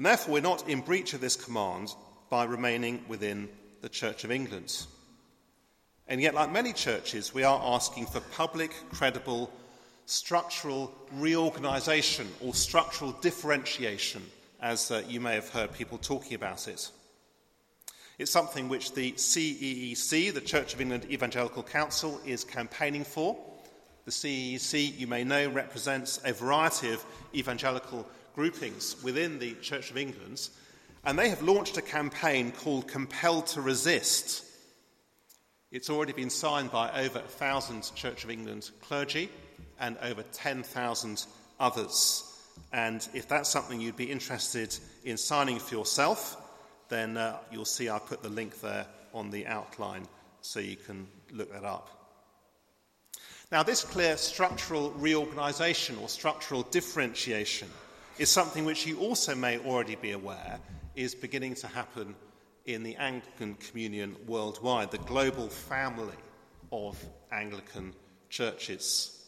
And 0.00 0.06
therefore, 0.06 0.32
we're 0.32 0.40
not 0.40 0.66
in 0.66 0.80
breach 0.80 1.12
of 1.12 1.20
this 1.20 1.36
command 1.36 1.92
by 2.30 2.44
remaining 2.44 3.04
within 3.06 3.50
the 3.82 3.88
Church 3.90 4.24
of 4.24 4.30
England. 4.30 4.86
And 6.08 6.22
yet, 6.22 6.32
like 6.32 6.50
many 6.50 6.72
churches, 6.72 7.34
we 7.34 7.44
are 7.44 7.60
asking 7.62 8.06
for 8.06 8.20
public, 8.20 8.72
credible, 8.90 9.52
structural 10.06 10.90
reorganisation 11.12 12.28
or 12.40 12.54
structural 12.54 13.12
differentiation, 13.12 14.22
as 14.62 14.90
uh, 14.90 15.02
you 15.06 15.20
may 15.20 15.34
have 15.34 15.50
heard 15.50 15.74
people 15.74 15.98
talking 15.98 16.34
about 16.34 16.66
it. 16.66 16.90
It's 18.18 18.30
something 18.30 18.70
which 18.70 18.94
the 18.94 19.12
CEEC, 19.12 20.32
the 20.32 20.40
Church 20.40 20.72
of 20.72 20.80
England 20.80 21.08
Evangelical 21.10 21.62
Council, 21.62 22.18
is 22.24 22.42
campaigning 22.42 23.04
for. 23.04 23.36
The 24.06 24.12
CEEC, 24.12 24.98
you 24.98 25.06
may 25.06 25.24
know, 25.24 25.50
represents 25.50 26.20
a 26.24 26.32
variety 26.32 26.90
of 26.90 27.04
evangelical 27.34 28.08
groupings 28.34 29.02
within 29.02 29.38
the 29.38 29.54
Church 29.54 29.90
of 29.90 29.96
England, 29.96 30.48
and 31.04 31.18
they 31.18 31.28
have 31.28 31.42
launched 31.42 31.76
a 31.76 31.82
campaign 31.82 32.52
called 32.52 32.88
Compelled 32.88 33.46
to 33.48 33.60
Resist. 33.60 34.44
It's 35.70 35.90
already 35.90 36.12
been 36.12 36.30
signed 36.30 36.70
by 36.70 36.90
over 37.02 37.20
1,000 37.20 37.94
Church 37.94 38.24
of 38.24 38.30
England 38.30 38.70
clergy 38.82 39.30
and 39.78 39.96
over 40.02 40.22
10,000 40.32 41.26
others. 41.58 42.24
And 42.72 43.06
if 43.14 43.28
that's 43.28 43.48
something 43.48 43.80
you'd 43.80 43.96
be 43.96 44.10
interested 44.10 44.76
in 45.04 45.16
signing 45.16 45.58
for 45.58 45.74
yourself, 45.74 46.36
then 46.88 47.16
uh, 47.16 47.38
you'll 47.50 47.64
see 47.64 47.88
I 47.88 47.98
put 47.98 48.22
the 48.22 48.28
link 48.28 48.60
there 48.60 48.86
on 49.14 49.30
the 49.30 49.46
outline 49.46 50.06
so 50.42 50.60
you 50.60 50.76
can 50.76 51.06
look 51.32 51.52
that 51.52 51.64
up. 51.64 51.88
Now, 53.52 53.62
this 53.64 53.82
clear 53.82 54.16
structural 54.16 54.90
reorganization 54.92 55.96
or 55.98 56.08
structural 56.08 56.62
differentiation 56.62 57.68
is 58.20 58.28
something 58.28 58.66
which 58.66 58.86
you 58.86 58.98
also 58.98 59.34
may 59.34 59.58
already 59.60 59.94
be 59.94 60.10
aware 60.10 60.60
is 60.94 61.14
beginning 61.14 61.54
to 61.54 61.66
happen 61.66 62.14
in 62.66 62.82
the 62.82 62.94
Anglican 62.96 63.54
Communion 63.54 64.14
worldwide, 64.26 64.90
the 64.90 64.98
global 64.98 65.48
family 65.48 66.18
of 66.70 67.02
Anglican 67.32 67.94
churches. 68.28 69.26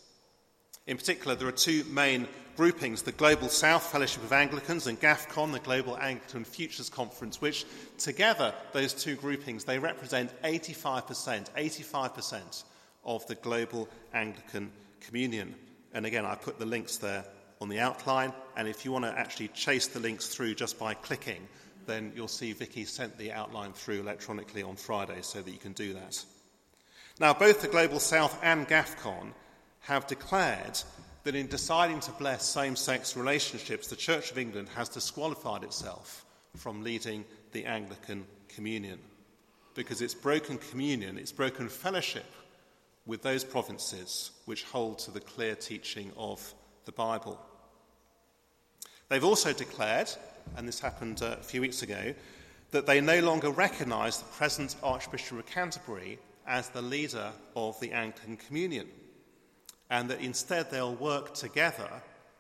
In 0.87 0.99
particular, 0.99 1.35
there 1.35 1.49
are 1.49 1.53
two 1.53 1.85
main 1.85 2.29
groupings 2.55 3.01
the 3.01 3.13
Global 3.13 3.49
South 3.49 3.83
Fellowship 3.91 4.25
of 4.25 4.33
Anglicans 4.35 4.87
and 4.87 5.01
GAFCON, 5.01 5.53
the 5.53 5.59
Global 5.61 5.97
Anglican 5.97 6.45
Futures 6.45 6.91
Conference, 6.91 7.41
which 7.41 7.65
together, 7.97 8.53
those 8.75 8.93
two 8.93 9.17
groupings, 9.17 9.65
they 9.65 9.79
represent 9.79 10.31
85%, 10.43 11.49
85% 11.51 12.65
of 13.07 13.27
the 13.27 13.37
global 13.37 13.89
Anglican 14.13 14.71
communion. 15.01 15.55
And 15.95 16.05
again, 16.05 16.27
I 16.27 16.35
put 16.35 16.59
the 16.59 16.67
links 16.67 16.99
there 16.99 17.25
on 17.63 17.69
the 17.69 17.79
outline, 17.79 18.33
and 18.57 18.67
if 18.67 18.85
you 18.85 18.91
want 18.91 19.05
to 19.05 19.19
actually 19.19 19.49
chase 19.49 19.87
the 19.87 20.01
links 20.01 20.27
through 20.27 20.55
just 20.55 20.79
by 20.79 20.95
clicking, 20.95 21.47
then 21.87 22.13
you'll 22.15 22.29
see 22.29 22.53
Vicky 22.53 22.85
sent 22.85 23.17
the 23.17 23.33
outline 23.33 23.73
through 23.73 24.01
electronically 24.01 24.63
on 24.63 24.75
Friday 24.75 25.19
so 25.23 25.41
that 25.41 25.51
you 25.51 25.59
can 25.59 25.73
do 25.73 25.95
that. 25.95 26.25
Now, 27.21 27.33
both 27.33 27.63
the 27.63 27.69
Global 27.69 28.01
South 28.01 28.37
and 28.43 28.67
GAFCON 28.67 29.33
have 29.81 30.09
declared 30.09 30.79
that 31.23 31.37
in 31.37 31.47
deciding 31.47 32.01
to 32.01 32.11
bless 32.13 32.45
same 32.45 32.75
sex 32.75 33.17
relationships, 33.17 33.87
the 33.87 33.97
Church 33.97 34.33
of 34.33 34.39
England 34.39 34.69
has 34.75 34.89
disqualified 34.89 35.63
itself 35.63 36.25
from 36.57 36.83
leading 36.83 37.25
the 37.53 37.65
Anglican 37.65 38.27
Communion 38.49 38.99
because 39.75 40.03
it's 40.03 40.15
broken 40.15 40.59
communion, 40.59 41.17
it's 41.17 41.33
broken 41.33 41.69
fellowship 41.69 42.27
with 43.07 43.23
those 43.23 43.45
provinces 43.45 44.33
which 44.47 44.65
hold 44.65 44.99
to 44.99 45.11
the 45.11 45.21
clear 45.21 45.55
teaching 45.55 46.13
of 46.17 46.55
the 46.85 46.93
Bible. 46.93 47.41
They've 49.13 49.23
also 49.23 49.53
declared, 49.53 50.11
and 50.57 50.67
this 50.67 50.81
happened 50.81 51.21
uh, 51.21 51.37
a 51.39 51.43
few 51.43 51.61
weeks 51.61 51.83
ago, 51.83 52.15
that 52.71 52.87
they 52.87 53.03
no 53.03 53.21
longer 53.21 53.51
recognise 53.51 54.17
the 54.17 54.25
present 54.25 54.75
Archbishop 54.83 55.39
of 55.39 55.45
Canterbury 55.45 56.19
as 56.47 56.71
the 56.71 56.81
leader 56.81 57.31
of 57.55 57.79
the 57.81 57.93
Anglican 57.93 58.39
Communion 58.39 58.89
and 59.91 60.09
that 60.09 60.23
instead 60.23 60.71
they'll 60.71 60.95
work 60.95 61.35
together 61.35 61.91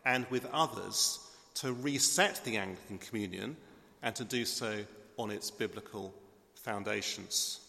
and 0.06 0.24
with 0.30 0.46
others 0.50 1.20
to 1.56 1.74
reset 1.74 2.40
the 2.42 2.56
Anglican 2.56 2.96
Communion 2.96 3.54
and 4.02 4.16
to 4.16 4.24
do 4.24 4.46
so 4.46 4.82
on 5.18 5.30
its 5.30 5.50
biblical 5.50 6.14
foundations. 6.54 7.60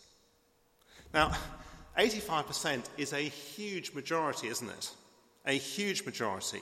Now, 1.14 1.34
85% 1.98 2.86
is 2.98 3.12
a 3.12 3.20
huge 3.20 3.92
majority, 3.94 4.48
isn't 4.48 4.70
it? 4.70 4.92
A 5.46 5.58
huge 5.58 6.06
majority. 6.06 6.62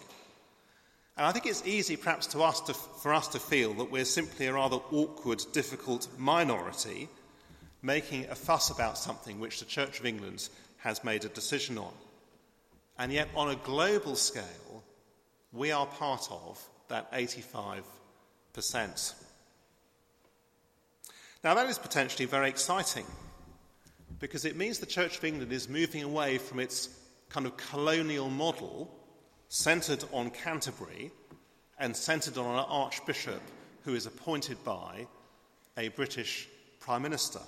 And 1.22 1.28
I 1.28 1.34
think 1.34 1.46
it's 1.46 1.68
easy, 1.68 1.98
perhaps, 1.98 2.26
to 2.28 2.42
us 2.42 2.62
to, 2.62 2.74
for 2.74 3.14
us 3.14 3.28
to 3.28 3.40
feel 3.40 3.76
that 3.76 3.92
we're 3.92 4.06
simply 4.06 4.48
a 4.48 4.54
rather 4.54 4.78
awkward, 4.92 5.46
difficult 5.54 6.08
minority 6.18 7.10
making 7.84 8.26
a 8.32 8.34
fuss 8.34 8.72
about 8.72 8.98
something 8.98 9.40
which 9.40 9.60
the 9.60 9.66
Church 9.66 10.00
of 10.00 10.08
England 10.08 10.50
has 10.78 11.04
made 11.04 11.24
a 11.24 11.30
decision 11.30 11.78
on. 11.78 11.94
And 12.98 13.14
yet, 13.14 13.30
on 13.36 13.52
a 13.52 13.56
global 13.56 14.16
scale, 14.16 14.84
we 15.54 15.72
are 15.72 15.86
part 15.86 16.28
of 16.32 16.60
that 16.88 17.12
85%. 17.14 17.84
Now, 21.44 21.54
that 21.54 21.70
is 21.70 21.78
potentially 21.78 22.26
very 22.26 22.50
exciting 22.50 23.06
because 24.20 24.44
it 24.44 24.56
means 24.56 24.80
the 24.80 24.88
Church 24.88 25.20
of 25.20 25.24
England 25.24 25.54
is 25.54 25.70
moving 25.70 26.02
away 26.02 26.40
from 26.40 26.60
its 26.60 26.90
kind 27.30 27.46
of 27.46 27.56
colonial 27.58 28.32
model 28.32 28.98
centred 29.52 30.02
on 30.14 30.30
Canterbury 30.30 31.12
and 31.78 31.94
centred 31.94 32.38
on 32.38 32.46
an 32.46 32.66
archbishop 32.70 33.42
who 33.84 33.94
is 33.94 34.06
appointed 34.06 34.58
by 34.64 35.06
a 35.78 35.90
British 35.90 36.48
Prime 36.80 37.02
Minister. 37.02 37.42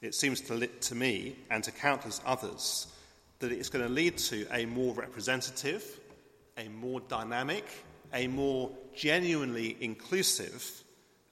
It 0.00 0.14
seems 0.14 0.40
to, 0.42 0.66
to 0.66 0.94
me 0.94 1.36
and 1.50 1.62
to 1.64 1.70
countless 1.70 2.22
others 2.24 2.86
that 3.40 3.52
it's 3.52 3.68
going 3.68 3.86
to 3.86 3.92
lead 3.92 4.16
to 4.16 4.46
a 4.52 4.64
more 4.64 4.94
representative, 4.94 5.84
a 6.56 6.66
more 6.68 7.00
dynamic, 7.00 7.66
a 8.14 8.26
more 8.26 8.70
genuinely 8.94 9.76
inclusive, 9.82 10.82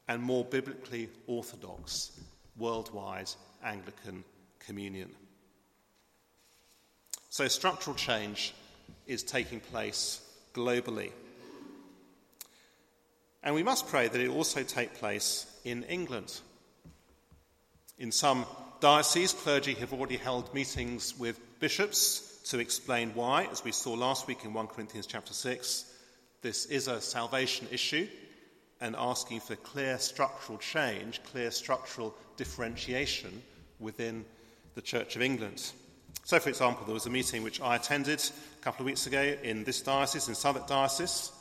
and 0.09 0.23
more 0.23 0.45
biblically 0.45 1.09
orthodox 1.27 2.21
worldwide 2.59 3.31
Anglican 3.65 4.25
communion. 4.59 5.09
So, 7.31 7.49
structural 7.49 7.97
change 7.97 8.53
is 9.07 9.23
taking 9.23 9.61
place 9.61 10.21
globally. 10.55 11.11
And 13.43 13.55
we 13.55 13.63
must 13.63 13.89
pray 13.89 14.09
that 14.09 14.21
it 14.21 14.31
also 14.31 14.63
take 14.63 14.95
place 14.95 15.47
in 15.65 15.83
England. 15.85 16.41
In 17.99 18.11
some 18.11 18.47
dioceses, 18.81 19.33
clergy 19.33 19.75
have 19.75 19.93
already 19.93 20.17
held 20.17 20.53
meetings 20.55 21.19
with 21.19 21.39
bishops 21.61 22.41
to 22.47 22.59
explain 22.59 23.11
why, 23.15 23.45
as 23.51 23.63
we 23.65 23.73
saw 23.73 23.93
last 23.93 24.27
week 24.27 24.45
in 24.45 24.53
1 24.53 24.67
Corinthians 24.69 25.07
chapter 25.07 25.33
6, 25.33 25.93
this 26.43 26.67
is 26.67 26.89
a 26.89 27.01
salvation 27.01 27.67
issue 27.71 28.09
and 28.81 28.97
asking 28.99 29.41
for 29.41 29.57
clear 29.57 29.99
structural 29.99 30.59
change, 30.59 31.23
clear 31.25 31.51
structural 31.51 32.15
differentiation 32.37 33.43
within 33.79 34.25
the 34.75 34.83
Church 34.83 35.17
of 35.17 35.23
England. 35.23 35.73
So, 36.23 36.39
for 36.39 36.49
example, 36.49 36.85
there 36.87 36.95
was 36.95 37.07
a 37.07 37.11
meeting 37.11 37.43
which 37.43 37.61
I 37.61 37.77
attended 37.77 38.23
a 38.59 38.63
couple 38.63 38.83
of 38.83 38.87
weeks 38.87 39.07
ago 39.07 39.37
in 39.43 39.65
this 39.65 39.83
diocese, 39.83 40.29
in 40.29 40.35
Southwark 40.35 40.67
Diocese. 40.67 41.33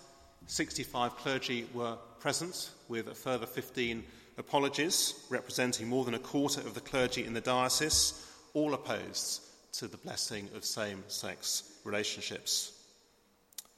65 0.48 1.16
clergy 1.18 1.68
were 1.74 1.96
present, 2.20 2.72
with 2.90 3.08
a 3.08 3.16
further 3.16 3.46
15 3.46 4.04
apologies, 4.38 5.14
representing 5.30 5.88
more 5.88 6.04
than 6.04 6.16
a 6.16 6.20
quarter 6.20 6.62
of 6.62 6.74
the 6.74 6.82
clergy 6.82 7.26
in 7.26 7.34
the 7.34 7.42
diocese, 7.42 8.26
all 8.54 8.74
opposed 8.74 9.42
to 9.74 9.88
the 9.88 9.98
blessing 9.98 10.50
of 10.56 10.66
same 10.66 11.04
sex 11.08 11.64
relationships. 11.84 12.72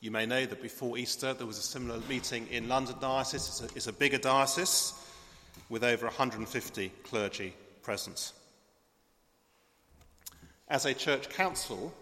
You 0.01 0.11
may 0.11 0.25
know 0.25 0.45
that 0.45 0.61
before 0.61 0.97
Easter 0.97 1.33
there 1.33 1.47
was 1.47 1.57
a 1.57 1.63
similar 1.63 1.99
meeting 2.09 2.47
in 2.51 2.67
London 2.67 2.95
Diocese. 2.99 3.47
It's 3.47 3.61
a, 3.61 3.75
it's 3.75 3.87
a 3.87 3.93
bigger 3.93 4.17
diocese 4.17 4.93
with 5.69 5.83
over 5.83 6.05
150 6.05 6.91
clergy 7.03 7.53
present. 7.81 8.33
As 10.67 10.85
a 10.87 10.95
church 10.95 11.29
council, 11.29 11.93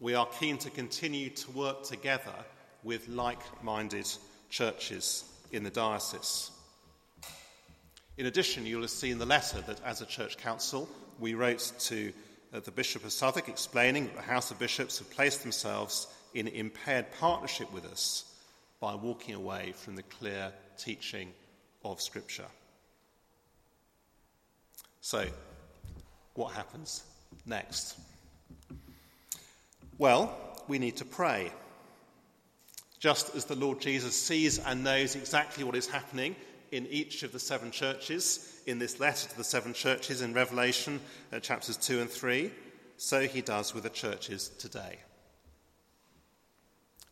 we 0.00 0.14
are 0.14 0.26
keen 0.40 0.58
to 0.58 0.70
continue 0.70 1.30
to 1.30 1.50
work 1.52 1.84
together 1.84 2.34
with 2.82 3.08
like 3.08 3.38
minded 3.62 4.08
churches 4.50 5.24
in 5.52 5.62
the 5.62 5.70
diocese. 5.70 6.50
In 8.16 8.26
addition, 8.26 8.66
you'll 8.66 8.80
have 8.80 8.90
seen 8.90 9.18
the 9.18 9.26
letter 9.26 9.60
that, 9.60 9.80
as 9.84 10.00
a 10.00 10.06
church 10.06 10.36
council, 10.36 10.88
we 11.20 11.34
wrote 11.34 11.72
to 11.78 12.12
uh, 12.52 12.58
the 12.58 12.72
Bishop 12.72 13.04
of 13.04 13.12
Southwark 13.12 13.48
explaining 13.48 14.06
that 14.06 14.16
the 14.16 14.22
House 14.22 14.50
of 14.50 14.58
Bishops 14.58 14.98
have 14.98 15.10
placed 15.10 15.42
themselves 15.42 16.08
in 16.34 16.48
impaired 16.48 17.06
partnership 17.20 17.72
with 17.72 17.84
us 17.84 18.24
by 18.80 18.96
walking 18.96 19.36
away 19.36 19.72
from 19.76 19.94
the 19.94 20.02
clear 20.02 20.52
teaching 20.76 21.32
of 21.84 22.00
Scripture. 22.00 22.46
So, 25.00 25.26
what 26.34 26.54
happens 26.54 27.04
next? 27.46 27.98
Well, 29.98 30.36
we 30.68 30.78
need 30.78 30.96
to 30.98 31.04
pray. 31.04 31.50
Just 32.98 33.34
as 33.34 33.44
the 33.44 33.56
Lord 33.56 33.80
Jesus 33.80 34.20
sees 34.20 34.58
and 34.58 34.84
knows 34.84 35.16
exactly 35.16 35.64
what 35.64 35.76
is 35.76 35.88
happening 35.88 36.36
in 36.70 36.86
each 36.86 37.22
of 37.22 37.32
the 37.32 37.38
seven 37.38 37.70
churches 37.70 38.60
in 38.66 38.78
this 38.78 39.00
letter 39.00 39.28
to 39.28 39.36
the 39.36 39.44
seven 39.44 39.72
churches 39.72 40.20
in 40.20 40.34
Revelation 40.34 41.00
uh, 41.32 41.40
chapters 41.40 41.76
2 41.76 42.00
and 42.00 42.10
3, 42.10 42.50
so 42.96 43.22
he 43.22 43.40
does 43.40 43.72
with 43.72 43.84
the 43.84 43.90
churches 43.90 44.50
today. 44.58 44.98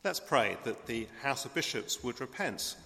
Let's 0.05 0.21
pray 0.21 0.57
that 0.65 0.87
the 0.87 1.09
House 1.23 1.45
of 1.45 1.55
Bishops 1.55 2.05
would 2.05 2.21
repent 2.21 2.77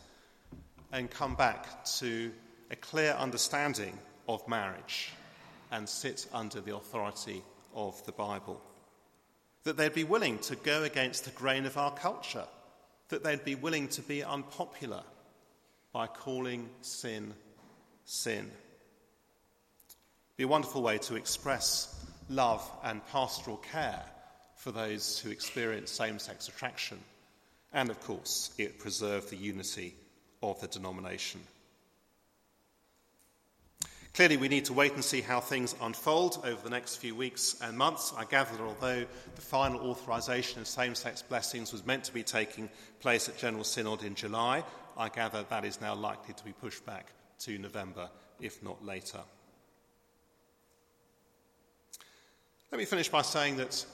and 0.92 1.10
come 1.10 1.34
back 1.34 1.84
to 1.96 2.30
a 2.70 2.76
clear 2.76 3.12
understanding 3.12 3.98
of 4.28 4.46
marriage 4.46 5.12
and 5.70 5.88
sit 5.88 6.26
under 6.32 6.60
the 6.60 6.74
authority 6.74 7.42
of 7.74 8.04
the 8.06 8.12
Bible. 8.12 8.60
That 9.64 9.76
they'd 9.76 9.94
be 9.94 10.04
willing 10.04 10.38
to 10.40 10.56
go 10.56 10.84
against 10.84 11.24
the 11.24 11.30
grain 11.30 11.66
of 11.66 11.76
our 11.76 11.92
culture, 11.92 12.46
that 13.08 13.22
they'd 13.22 13.44
be 13.44 13.54
willing 13.54 13.88
to 13.88 14.02
be 14.02 14.22
unpopular 14.22 15.02
by 15.92 16.06
calling 16.06 16.68
sin 16.82 17.34
sin. 18.04 18.50
Be 20.36 20.44
a 20.44 20.48
wonderful 20.48 20.82
way 20.82 20.98
to 20.98 21.16
express 21.16 21.94
love 22.28 22.68
and 22.82 23.06
pastoral 23.08 23.58
care 23.58 24.02
for 24.56 24.72
those 24.72 25.18
who 25.18 25.30
experience 25.30 25.90
same 25.90 26.18
sex 26.18 26.48
attraction. 26.48 26.98
And 27.72 27.88
of 27.88 28.00
course, 28.00 28.50
it 28.58 28.78
preserved 28.78 29.30
the 29.30 29.36
unity 29.36 29.94
of 30.42 30.60
the 30.60 30.66
denomination. 30.66 31.40
Clearly, 34.14 34.36
we 34.36 34.48
need 34.48 34.64
to 34.64 34.72
wait 34.72 34.92
and 34.94 35.04
see 35.04 35.20
how 35.20 35.40
things 35.40 35.76
unfold 35.80 36.40
over 36.44 36.60
the 36.62 36.70
next 36.70 36.96
few 36.96 37.14
weeks 37.14 37.56
and 37.62 37.78
months. 37.78 38.12
I 38.16 38.24
gather 38.24 38.56
that 38.56 38.62
although 38.62 39.06
the 39.36 39.40
final 39.40 39.88
authorisation 39.88 40.60
of 40.60 40.66
same 40.66 40.96
sex 40.96 41.22
blessings 41.22 41.72
was 41.72 41.86
meant 41.86 42.04
to 42.04 42.12
be 42.12 42.24
taking 42.24 42.68
place 42.98 43.28
at 43.28 43.38
General 43.38 43.62
Synod 43.62 44.02
in 44.02 44.16
July, 44.16 44.64
I 44.96 45.08
gather 45.10 45.44
that 45.44 45.64
is 45.64 45.80
now 45.80 45.94
likely 45.94 46.34
to 46.34 46.44
be 46.44 46.52
pushed 46.52 46.84
back 46.84 47.12
to 47.40 47.56
November, 47.56 48.10
if 48.40 48.62
not 48.64 48.84
later. 48.84 49.20
Let 52.72 52.78
me 52.78 52.84
finish 52.84 53.08
by 53.08 53.22
saying 53.22 53.56
that 53.58 53.84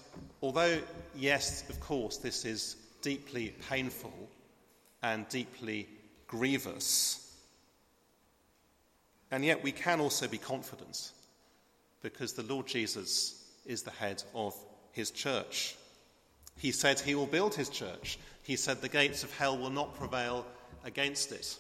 although, 0.43 0.81
yes, 1.15 1.69
of 1.69 1.79
course, 1.81 2.17
this 2.17 2.45
is 2.45 2.77
deeply 3.03 3.55
painful 3.69 4.31
and 5.03 5.29
deeply 5.29 5.89
grievous, 6.27 7.26
and 9.31 9.45
yet 9.45 9.63
we 9.63 9.73
can 9.73 10.01
also 10.01 10.29
be 10.29 10.39
confident 10.39 11.13
because 12.03 12.33
the 12.33 12.43
Lord 12.43 12.67
Jesus 12.67 13.45
is 13.65 13.83
the 13.83 13.91
head 13.91 14.23
of 14.35 14.55
his 14.93 15.11
church. 15.11 15.77
He 16.57 16.73
said 16.73 17.01
he 17.01 17.15
will 17.15 17.27
build 17.27 17.55
his 17.55 17.69
church. 17.69 18.19
He 18.43 18.57
said 18.57 18.81
the 18.81 18.89
gates 18.89 19.25
of 19.25 19.37
hell 19.37 19.59
will 19.59 19.71
not 19.71 19.97
prevail 19.97 20.47
against 20.85 21.33
it. 21.33 21.59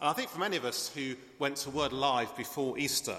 And 0.00 0.08
I 0.08 0.12
think 0.12 0.28
for 0.28 0.40
many 0.40 0.56
of 0.56 0.64
us 0.64 0.90
who 0.92 1.14
went 1.38 1.56
to 1.58 1.70
Word 1.70 1.92
Alive 1.92 2.36
before 2.36 2.76
Easter, 2.76 3.16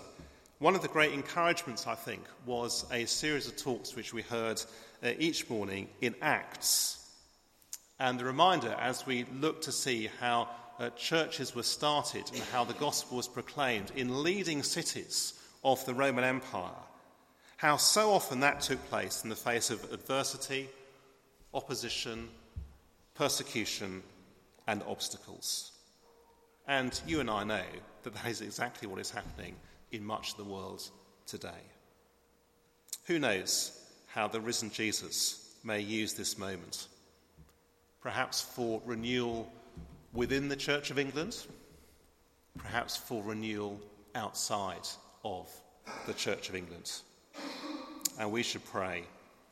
one 0.59 0.75
of 0.75 0.81
the 0.81 0.89
great 0.89 1.13
encouragements, 1.13 1.87
I 1.87 1.95
think, 1.95 2.21
was 2.45 2.85
a 2.91 3.05
series 3.05 3.47
of 3.47 3.55
talks 3.55 3.95
which 3.95 4.13
we 4.13 4.21
heard 4.21 4.61
uh, 5.01 5.11
each 5.17 5.49
morning 5.49 5.87
in 6.01 6.15
Acts. 6.21 7.09
And 7.99 8.19
the 8.19 8.25
reminder 8.25 8.75
as 8.79 9.05
we 9.05 9.25
look 9.39 9.61
to 9.61 9.71
see 9.71 10.09
how 10.19 10.49
uh, 10.79 10.89
churches 10.91 11.55
were 11.55 11.63
started 11.63 12.23
and 12.33 12.43
how 12.51 12.63
the 12.63 12.73
gospel 12.73 13.17
was 13.17 13.27
proclaimed 13.27 13.91
in 13.95 14.23
leading 14.23 14.63
cities 14.63 15.33
of 15.63 15.83
the 15.85 15.93
Roman 15.93 16.23
Empire, 16.23 16.71
how 17.57 17.77
so 17.77 18.11
often 18.11 18.39
that 18.41 18.61
took 18.61 18.83
place 18.89 19.23
in 19.23 19.29
the 19.29 19.35
face 19.35 19.69
of 19.69 19.91
adversity, 19.93 20.69
opposition, 21.53 22.29
persecution, 23.15 24.03
and 24.67 24.83
obstacles. 24.87 25.71
And 26.67 26.99
you 27.05 27.19
and 27.19 27.29
I 27.29 27.43
know 27.43 27.63
that 28.03 28.13
that 28.15 28.25
is 28.25 28.41
exactly 28.41 28.87
what 28.87 28.99
is 28.99 29.11
happening 29.11 29.55
in 29.91 30.03
much 30.03 30.31
of 30.31 30.37
the 30.37 30.43
world 30.43 30.89
today. 31.25 31.49
Who 33.05 33.19
knows 33.19 33.79
how 34.07 34.27
the 34.27 34.41
risen 34.41 34.71
Jesus 34.71 35.55
may 35.63 35.79
use 35.79 36.13
this 36.13 36.37
moment? 36.37 36.87
Perhaps 38.01 38.41
for 38.41 38.81
renewal 38.85 39.51
within 40.13 40.47
the 40.47 40.55
Church 40.55 40.91
of 40.91 40.99
England, 40.99 41.45
perhaps 42.57 42.95
for 42.95 43.23
renewal 43.23 43.79
outside 44.15 44.87
of 45.25 45.49
the 46.05 46.13
Church 46.13 46.49
of 46.49 46.55
England. 46.55 46.91
And 48.19 48.31
we 48.31 48.43
should 48.43 48.63
pray 48.65 49.03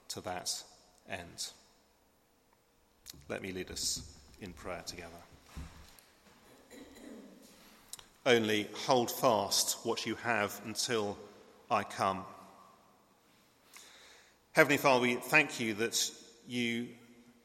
to 0.10 0.22
that 0.22 0.64
end. 1.10 1.50
Let 3.28 3.42
me 3.42 3.52
lead 3.52 3.72
us 3.72 4.02
in 4.40 4.54
prayer 4.54 4.84
together. 4.86 5.10
Only 8.26 8.68
hold 8.86 9.10
fast 9.10 9.80
what 9.84 10.06
you 10.06 10.16
have 10.16 10.62
until 10.66 11.18
I 11.72 11.84
come. 11.84 12.24
Heavenly 14.52 14.78
Father, 14.78 15.02
we 15.02 15.16
thank 15.16 15.60
you 15.60 15.74
that 15.76 16.12
you 16.48 16.90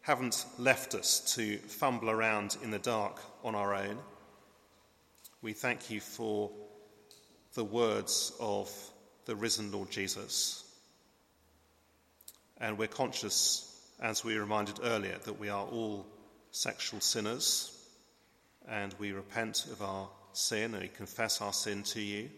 haven't 0.06 0.46
left 0.56 0.94
us 0.94 1.34
to 1.34 1.58
fumble 1.58 2.08
around 2.08 2.56
in 2.62 2.70
the 2.70 2.78
dark 2.78 3.20
on 3.42 3.56
our 3.56 3.74
own. 3.74 3.98
We 5.42 5.52
thank 5.52 5.90
you 5.90 6.00
for 6.00 6.52
the 7.54 7.64
words 7.64 8.32
of 8.38 8.72
the 9.24 9.34
risen 9.34 9.72
Lord 9.72 9.90
Jesus. 9.90 10.62
And 12.58 12.78
we're 12.78 12.86
conscious, 12.86 13.84
as 14.00 14.22
we 14.22 14.36
were 14.36 14.42
reminded 14.42 14.78
earlier, 14.84 15.18
that 15.24 15.40
we 15.40 15.48
are 15.48 15.66
all 15.66 16.06
sexual 16.52 17.00
sinners 17.00 17.76
and 18.68 18.94
we 19.00 19.10
repent 19.10 19.66
of 19.72 19.82
our 19.82 20.08
sin 20.34 20.74
and 20.74 20.84
we 20.84 20.88
confess 20.88 21.40
our 21.40 21.52
sin 21.52 21.82
to 21.82 22.00
you. 22.00 22.30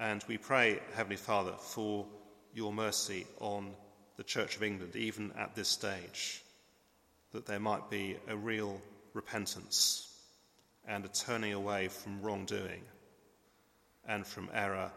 And 0.00 0.24
we 0.26 0.38
pray, 0.38 0.78
Heavenly 0.94 1.16
Father, 1.16 1.52
for 1.58 2.06
your 2.54 2.72
mercy 2.72 3.26
on 3.40 3.74
the 4.22 4.28
Church 4.28 4.54
of 4.54 4.62
England, 4.62 4.94
even 4.94 5.32
at 5.32 5.56
this 5.56 5.66
stage, 5.66 6.44
that 7.32 7.44
there 7.44 7.58
might 7.58 7.90
be 7.90 8.16
a 8.28 8.36
real 8.36 8.80
repentance 9.14 10.16
and 10.86 11.04
a 11.04 11.08
turning 11.08 11.54
away 11.54 11.88
from 11.88 12.22
wrongdoing 12.22 12.82
and 14.06 14.24
from 14.24 14.48
error 14.54 14.92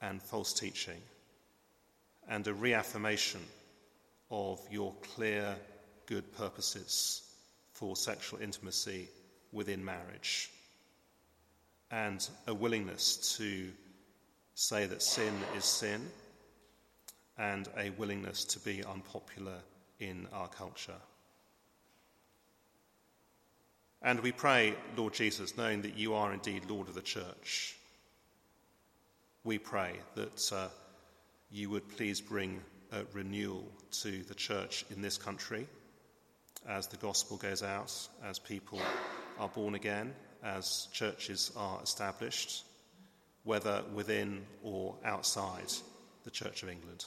and 0.00 0.22
false 0.22 0.52
teaching, 0.52 1.02
and 2.28 2.46
a 2.46 2.54
reaffirmation 2.54 3.40
of 4.30 4.60
your 4.70 4.94
clear, 5.16 5.56
good 6.06 6.32
purposes 6.36 7.22
for 7.72 7.96
sexual 7.96 8.40
intimacy 8.40 9.08
within 9.50 9.84
marriage, 9.84 10.48
and 11.90 12.28
a 12.46 12.54
willingness 12.54 13.36
to 13.36 13.68
say 14.54 14.86
that 14.86 15.02
sin 15.02 15.34
is 15.56 15.64
sin, 15.64 16.08
and 17.40 17.68
a 17.78 17.88
willingness 17.90 18.44
to 18.44 18.60
be 18.60 18.84
unpopular 18.84 19.56
in 19.98 20.28
our 20.32 20.48
culture. 20.48 21.00
And 24.02 24.20
we 24.20 24.30
pray, 24.30 24.74
Lord 24.96 25.14
Jesus, 25.14 25.56
knowing 25.56 25.82
that 25.82 25.96
you 25.96 26.14
are 26.14 26.32
indeed 26.34 26.66
Lord 26.68 26.88
of 26.88 26.94
the 26.94 27.00
church, 27.00 27.76
we 29.42 29.56
pray 29.56 29.94
that 30.16 30.52
uh, 30.52 30.68
you 31.50 31.70
would 31.70 31.88
please 31.96 32.20
bring 32.20 32.60
renewal 33.14 33.64
to 34.02 34.22
the 34.24 34.34
church 34.34 34.84
in 34.90 35.00
this 35.00 35.16
country 35.16 35.66
as 36.68 36.88
the 36.88 36.96
gospel 36.98 37.38
goes 37.38 37.62
out, 37.62 37.92
as 38.22 38.38
people 38.38 38.80
are 39.38 39.48
born 39.48 39.74
again, 39.74 40.12
as 40.44 40.88
churches 40.92 41.52
are 41.56 41.80
established, 41.82 42.64
whether 43.44 43.82
within 43.94 44.44
or 44.62 44.94
outside 45.04 45.72
the 46.24 46.30
Church 46.30 46.62
of 46.62 46.68
England. 46.68 47.06